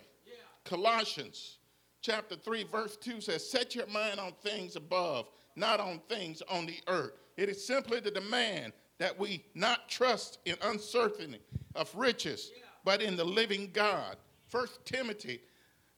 Colossians 0.63 1.57
chapter 2.01 2.35
3, 2.35 2.65
verse 2.65 2.97
2 2.97 3.19
says, 3.19 3.49
Set 3.49 3.73
your 3.73 3.87
mind 3.87 4.19
on 4.19 4.33
things 4.43 4.75
above, 4.75 5.31
not 5.55 5.79
on 5.79 5.99
things 6.07 6.43
on 6.51 6.67
the 6.67 6.77
earth. 6.87 7.13
It 7.35 7.49
is 7.49 7.65
simply 7.65 7.99
the 7.99 8.11
demand 8.11 8.73
that 8.99 9.17
we 9.17 9.43
not 9.55 9.89
trust 9.89 10.37
in 10.45 10.55
uncertainty 10.61 11.39
of 11.73 11.89
riches, 11.95 12.51
but 12.85 13.01
in 13.01 13.15
the 13.15 13.25
living 13.25 13.71
God. 13.73 14.17
First 14.49 14.85
Timothy 14.85 15.41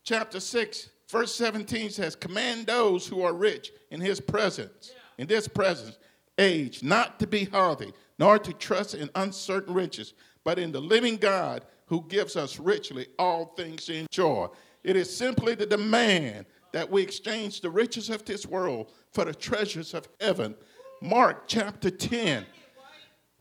chapter 0.05 0.39
6, 0.39 0.91
verse 1.09 1.33
17 1.35 1.89
says, 1.89 2.15
Command 2.15 2.65
those 2.65 3.07
who 3.07 3.23
are 3.23 3.33
rich 3.33 3.71
in 3.91 4.01
his 4.01 4.19
presence, 4.19 4.91
in 5.17 5.27
this 5.27 5.47
presence, 5.47 5.97
age, 6.37 6.83
not 6.83 7.19
to 7.19 7.27
be 7.27 7.45
haughty, 7.45 7.93
nor 8.19 8.39
to 8.39 8.53
trust 8.53 8.95
in 8.95 9.09
uncertain 9.15 9.73
riches, 9.73 10.13
but 10.43 10.59
in 10.59 10.71
the 10.71 10.81
living 10.81 11.17
God 11.17 11.65
who 11.87 12.03
gives 12.07 12.35
us 12.35 12.59
richly 12.59 13.07
all 13.19 13.53
things 13.57 13.85
to 13.85 13.95
enjoy. 13.95 14.47
It 14.83 14.95
is 14.95 15.15
simply 15.15 15.55
the 15.55 15.65
demand 15.65 16.45
that 16.71 16.89
we 16.89 17.01
exchange 17.01 17.61
the 17.61 17.69
riches 17.69 18.09
of 18.09 18.25
this 18.25 18.45
world 18.45 18.91
for 19.13 19.25
the 19.25 19.33
treasures 19.33 19.93
of 19.93 20.07
heaven. 20.19 20.55
Mark 21.01 21.47
chapter 21.47 21.89
10, 21.89 22.45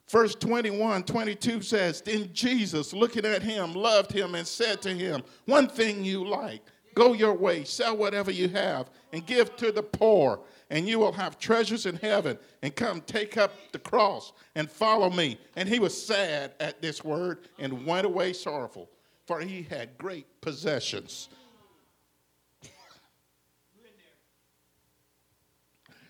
verse 0.09 0.35
21, 0.35 1.03
22 1.05 1.63
says, 1.63 2.01
Then 2.01 2.31
Jesus, 2.33 2.93
looking 2.93 3.25
at 3.25 3.43
him, 3.43 3.75
loved 3.75 4.13
him 4.13 4.35
and 4.35 4.47
said 4.47 4.81
to 4.83 4.91
him, 4.91 5.23
One 5.47 5.69
thing 5.69 6.05
you 6.05 6.27
like, 6.27 6.63
go 6.95 7.13
your 7.13 7.35
way, 7.35 7.65
sell 7.65 7.97
whatever 7.97 8.31
you 8.31 8.49
have, 8.49 8.91
and 9.13 9.27
give 9.27 9.57
to 9.57 9.73
the 9.73 9.83
poor, 9.83 10.41
and 10.71 10.89
you 10.89 10.99
will 10.99 11.13
have 11.13 11.39
treasures 11.39 11.87
in 11.87 11.97
heaven. 11.97 12.39
And 12.63 12.75
come 12.75 13.01
take 13.03 13.37
up 13.37 13.53
the 13.73 13.79
cross 13.79 14.33
and 14.55 14.71
follow 14.71 15.11
me. 15.11 15.39
And 15.57 15.69
he 15.69 15.79
was 15.79 16.01
sad 16.01 16.53
at 16.61 16.81
this 16.81 17.05
word 17.05 17.49
and 17.59 17.85
went 17.87 18.07
away 18.07 18.33
sorrowful, 18.33 18.91
for 19.27 19.41
he 19.41 19.63
had 19.63 19.99
great 19.99 20.27
possessions. 20.41 21.29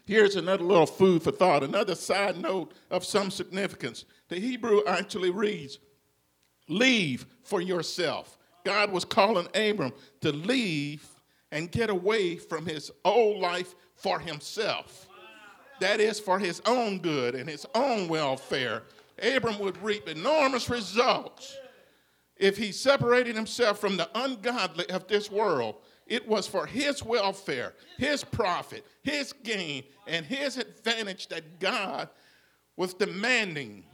Here's 0.06 0.36
another 0.36 0.64
little 0.64 0.86
food 0.86 1.22
for 1.22 1.30
thought, 1.30 1.62
another 1.62 1.94
side 1.94 2.36
note 2.36 2.72
of 2.90 3.04
some 3.04 3.30
significance. 3.30 4.04
The 4.28 4.38
Hebrew 4.38 4.82
actually 4.86 5.30
reads, 5.30 5.78
Leave 6.68 7.26
for 7.42 7.60
yourself. 7.60 8.38
God 8.64 8.90
was 8.90 9.04
calling 9.04 9.48
Abram 9.54 9.92
to 10.20 10.32
leave 10.32 11.06
and 11.52 11.70
get 11.70 11.90
away 11.90 12.36
from 12.36 12.66
his 12.66 12.90
old 13.04 13.40
life 13.40 13.74
for 13.94 14.18
himself. 14.18 15.06
That 15.80 16.00
is 16.00 16.18
for 16.18 16.38
his 16.38 16.62
own 16.66 16.98
good 16.98 17.34
and 17.34 17.48
his 17.48 17.66
own 17.74 18.08
welfare. 18.08 18.82
Abram 19.22 19.58
would 19.58 19.80
reap 19.82 20.08
enormous 20.08 20.68
results 20.68 21.56
if 22.36 22.56
he 22.56 22.72
separated 22.72 23.36
himself 23.36 23.78
from 23.78 23.96
the 23.96 24.08
ungodly 24.14 24.88
of 24.90 25.06
this 25.06 25.30
world, 25.30 25.76
it 26.06 26.26
was 26.26 26.46
for 26.46 26.66
his 26.66 27.02
welfare, 27.02 27.74
his 27.96 28.24
profit, 28.24 28.84
his 29.02 29.32
gain, 29.32 29.84
and 30.06 30.26
his 30.26 30.58
advantage 30.58 31.28
that 31.28 31.60
God 31.60 32.08
was 32.76 32.92
demanding 32.92 33.84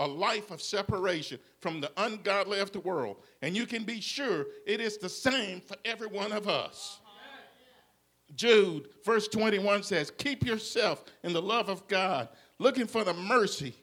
a 0.00 0.06
life 0.06 0.50
of 0.50 0.62
separation 0.62 1.38
from 1.60 1.80
the 1.80 1.92
ungodly 1.98 2.58
of 2.58 2.72
the 2.72 2.80
world. 2.80 3.18
And 3.42 3.54
you 3.54 3.66
can 3.66 3.84
be 3.84 4.00
sure 4.00 4.46
it 4.66 4.80
is 4.80 4.96
the 4.96 5.10
same 5.10 5.60
for 5.60 5.76
every 5.84 6.08
one 6.08 6.32
of 6.32 6.48
us. 6.48 7.00
Jude, 8.34 8.88
verse 9.04 9.28
21 9.28 9.82
says, 9.82 10.10
Keep 10.10 10.46
yourself 10.46 11.04
in 11.22 11.32
the 11.32 11.42
love 11.42 11.68
of 11.68 11.86
God, 11.86 12.28
looking 12.58 12.86
for 12.86 13.04
the 13.04 13.12
mercy 13.12 13.74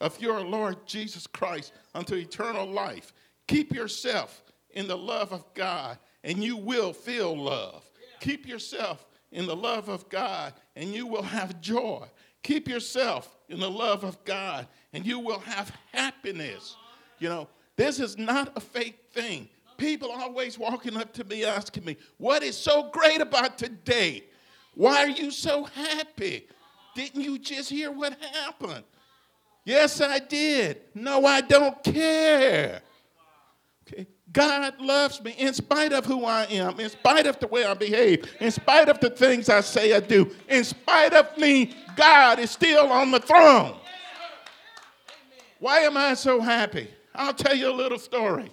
of 0.00 0.18
your 0.20 0.40
Lord 0.40 0.86
Jesus 0.86 1.26
Christ 1.26 1.72
unto 1.94 2.14
eternal 2.14 2.66
life. 2.66 3.12
Keep 3.46 3.74
yourself 3.74 4.42
in 4.70 4.88
the 4.88 4.96
love 4.96 5.32
of 5.32 5.44
God, 5.52 5.98
and 6.24 6.42
you 6.42 6.56
will 6.56 6.94
feel 6.94 7.36
love. 7.36 7.84
Keep 8.20 8.46
yourself 8.46 9.06
in 9.32 9.46
the 9.46 9.56
love 9.56 9.88
of 9.88 10.08
God, 10.08 10.54
and 10.76 10.94
you 10.94 11.06
will 11.06 11.22
have 11.22 11.60
joy. 11.60 12.06
Keep 12.42 12.68
yourself 12.68 13.36
in 13.48 13.60
the 13.60 13.70
love 13.70 14.04
of 14.04 14.24
God, 14.24 14.66
and 14.92 15.06
you 15.06 15.18
will 15.18 15.40
have 15.40 15.72
happiness. 15.92 16.76
You 17.18 17.28
know, 17.28 17.48
this 17.76 18.00
is 18.00 18.18
not 18.18 18.52
a 18.56 18.60
fake 18.60 18.98
thing. 19.12 19.48
People 19.76 20.10
always 20.10 20.58
walking 20.58 20.96
up 20.96 21.12
to 21.14 21.24
me 21.24 21.44
asking 21.44 21.84
me, 21.84 21.96
What 22.16 22.42
is 22.42 22.56
so 22.56 22.90
great 22.90 23.20
about 23.20 23.58
today? 23.58 24.24
Why 24.74 25.04
are 25.04 25.08
you 25.08 25.30
so 25.30 25.64
happy? 25.64 26.46
Didn't 26.94 27.20
you 27.20 27.38
just 27.38 27.70
hear 27.70 27.90
what 27.90 28.18
happened? 28.20 28.84
Yes, 29.64 30.00
I 30.00 30.18
did. 30.18 30.80
No, 30.94 31.24
I 31.26 31.40
don't 31.40 31.82
care. 31.84 32.80
Okay. 33.86 34.06
God 34.32 34.80
loves 34.80 35.22
me 35.22 35.34
in 35.38 35.54
spite 35.54 35.92
of 35.92 36.04
who 36.04 36.24
I 36.24 36.44
am, 36.44 36.78
in 36.80 36.90
spite 36.90 37.26
of 37.26 37.38
the 37.38 37.46
way 37.46 37.64
I 37.64 37.74
behave, 37.74 38.24
in 38.40 38.50
spite 38.50 38.88
of 38.88 39.00
the 39.00 39.10
things 39.10 39.48
I 39.48 39.60
say 39.60 39.94
I 39.94 40.00
do, 40.00 40.30
in 40.48 40.64
spite 40.64 41.14
of 41.14 41.36
me, 41.38 41.74
God 41.96 42.38
is 42.38 42.50
still 42.50 42.90
on 42.92 43.10
the 43.10 43.20
throne. 43.20 43.76
Why 45.60 45.80
am 45.80 45.96
I 45.96 46.14
so 46.14 46.40
happy? 46.40 46.88
I'll 47.14 47.34
tell 47.34 47.54
you 47.54 47.70
a 47.70 47.74
little 47.74 47.98
story. 47.98 48.50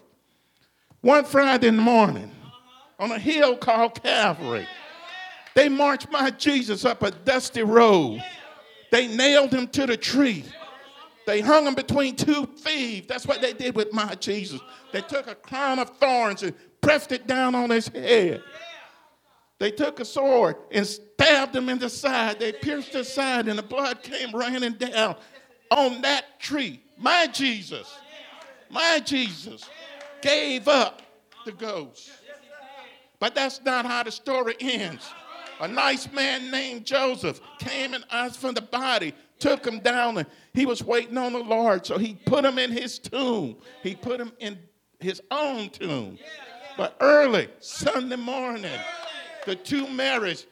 One 1.02 1.24
Friday 1.24 1.72
morning, 1.72 2.32
uh-huh. 2.44 3.04
on 3.04 3.12
a 3.12 3.20
hill 3.20 3.58
called 3.58 4.02
Calvary, 4.02 4.68
they 5.54 5.70
marched 5.70 6.12
my 6.12 6.32
Jesus 6.32 6.84
up 6.84 7.04
a 7.04 7.12
dusty 7.12 7.64
road. 7.64 8.24
They 8.92 9.08
nailed 9.08 9.54
him 9.54 9.68
to 9.70 9.86
the 9.86 9.98
tree. 9.98 10.46
They 11.28 11.42
hung 11.42 11.66
him 11.68 11.76
between 11.76 12.16
two 12.16 12.46
thieves. 12.46 13.08
That's 13.08 13.26
what 13.26 13.42
they 13.42 13.54
did 13.54 13.76
with 13.76 13.94
my 13.94 14.16
Jesus. 14.16 14.60
They 14.92 15.00
uh-huh. 15.00 15.08
took 15.08 15.28
a 15.28 15.36
crown 15.36 15.80
of 15.80 15.90
thorns 15.98 16.42
and 16.42 16.56
pressed 16.82 17.12
it 17.12 17.28
down 17.28 17.54
on 17.54 17.70
his 17.70 17.88
head. 17.88 18.42
They 19.60 19.72
took 19.72 20.00
a 20.00 20.06
sword 20.06 20.56
and 20.72 20.86
stabbed 20.86 21.56
him 21.56 21.70
in 21.70 21.78
the 21.78 21.90
side. 21.90 22.40
They 22.40 22.52
pierced 22.52 22.94
his 22.94 23.12
side, 23.12 23.48
and 23.48 23.58
the 23.58 23.64
blood 23.64 24.04
came 24.04 24.36
raining 24.36 24.74
down 24.74 25.16
on 25.72 26.02
that 26.02 26.40
tree. 26.40 26.82
My 26.98 27.28
Jesus, 27.28 27.94
my 28.70 29.02
Jesus 29.04 29.70
gave 30.22 30.68
up 30.68 31.02
the 31.46 31.52
ghost. 31.52 32.10
But 33.20 33.36
that's 33.36 33.62
not 33.64 33.86
how 33.86 34.04
the 34.04 34.12
story 34.12 34.56
ends. 34.60 35.08
A 35.62 35.68
nice 35.68 36.12
man 36.12 36.52
named 36.52 36.86
Joseph 36.86 37.40
came 37.60 37.94
and 37.94 38.04
asked 38.12 38.40
for 38.40 38.52
the 38.52 38.62
body 38.62 39.14
took 39.40 39.66
him 39.66 39.80
down 39.80 40.18
and 40.18 40.28
he 40.54 40.66
was 40.66 40.84
waiting 40.84 41.18
on 41.18 41.34
the 41.34 41.40
Lord. 41.40 41.86
So 41.86 41.98
he 41.98 42.16
put 42.26 42.46
him 42.46 42.58
in 42.58 42.72
his 42.72 43.00
tomb. 43.00 43.58
He 43.84 43.96
put 43.96 44.20
him 44.20 44.32
in 44.40 44.58
his 45.00 45.22
own 45.32 45.70
tomb. 45.70 46.18
But 46.78 46.96
early, 47.00 47.50
Sunday 47.60 48.16
morning, 48.16 48.80
the 49.46 49.56
two 49.56 49.88
Marys, 49.88 50.46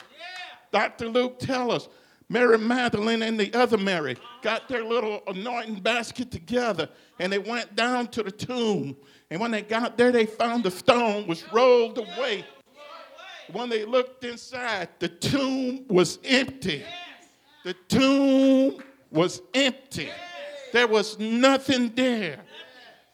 Dr. 0.72 1.10
Luke 1.10 1.40
tell 1.40 1.72
us, 1.72 1.90
Mary 2.30 2.58
Magdalene 2.58 3.22
and 3.22 3.40
the 3.40 3.54
other 3.54 3.78
Mary 3.78 4.18
got 4.44 4.68
their 4.68 4.84
little 4.84 5.24
anointing 5.26 5.80
basket 5.80 6.30
together 6.30 6.90
and 7.20 7.32
they 7.32 7.40
went 7.40 7.76
down 7.76 8.08
to 8.08 8.22
the 8.22 8.32
tomb. 8.32 8.96
And 9.32 9.40
when 9.40 9.52
they 9.52 9.62
got 9.62 9.98
there, 9.98 10.12
they 10.12 10.26
found 10.26 10.64
the 10.64 10.72
stone 10.72 11.26
was 11.26 11.52
rolled 11.52 11.98
away. 11.98 12.46
When 13.52 13.70
they 13.70 13.86
looked 13.86 14.24
inside, 14.24 14.90
the 15.00 15.08
tomb 15.08 15.86
was 15.88 16.20
empty. 16.24 16.84
The 17.64 17.74
tomb 17.88 18.84
was 19.10 19.42
empty. 19.54 20.10
There 20.72 20.88
was 20.88 21.18
nothing 21.18 21.94
there. 21.96 22.40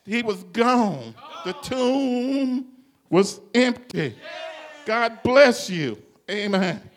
He 0.06 0.24
was 0.24 0.44
gone. 0.46 1.14
The 1.46 1.54
tomb 1.54 2.68
was 3.10 3.40
empty. 3.54 4.16
God 4.86 5.22
bless 5.24 5.70
you. 5.70 6.02
Amen. 6.30 6.89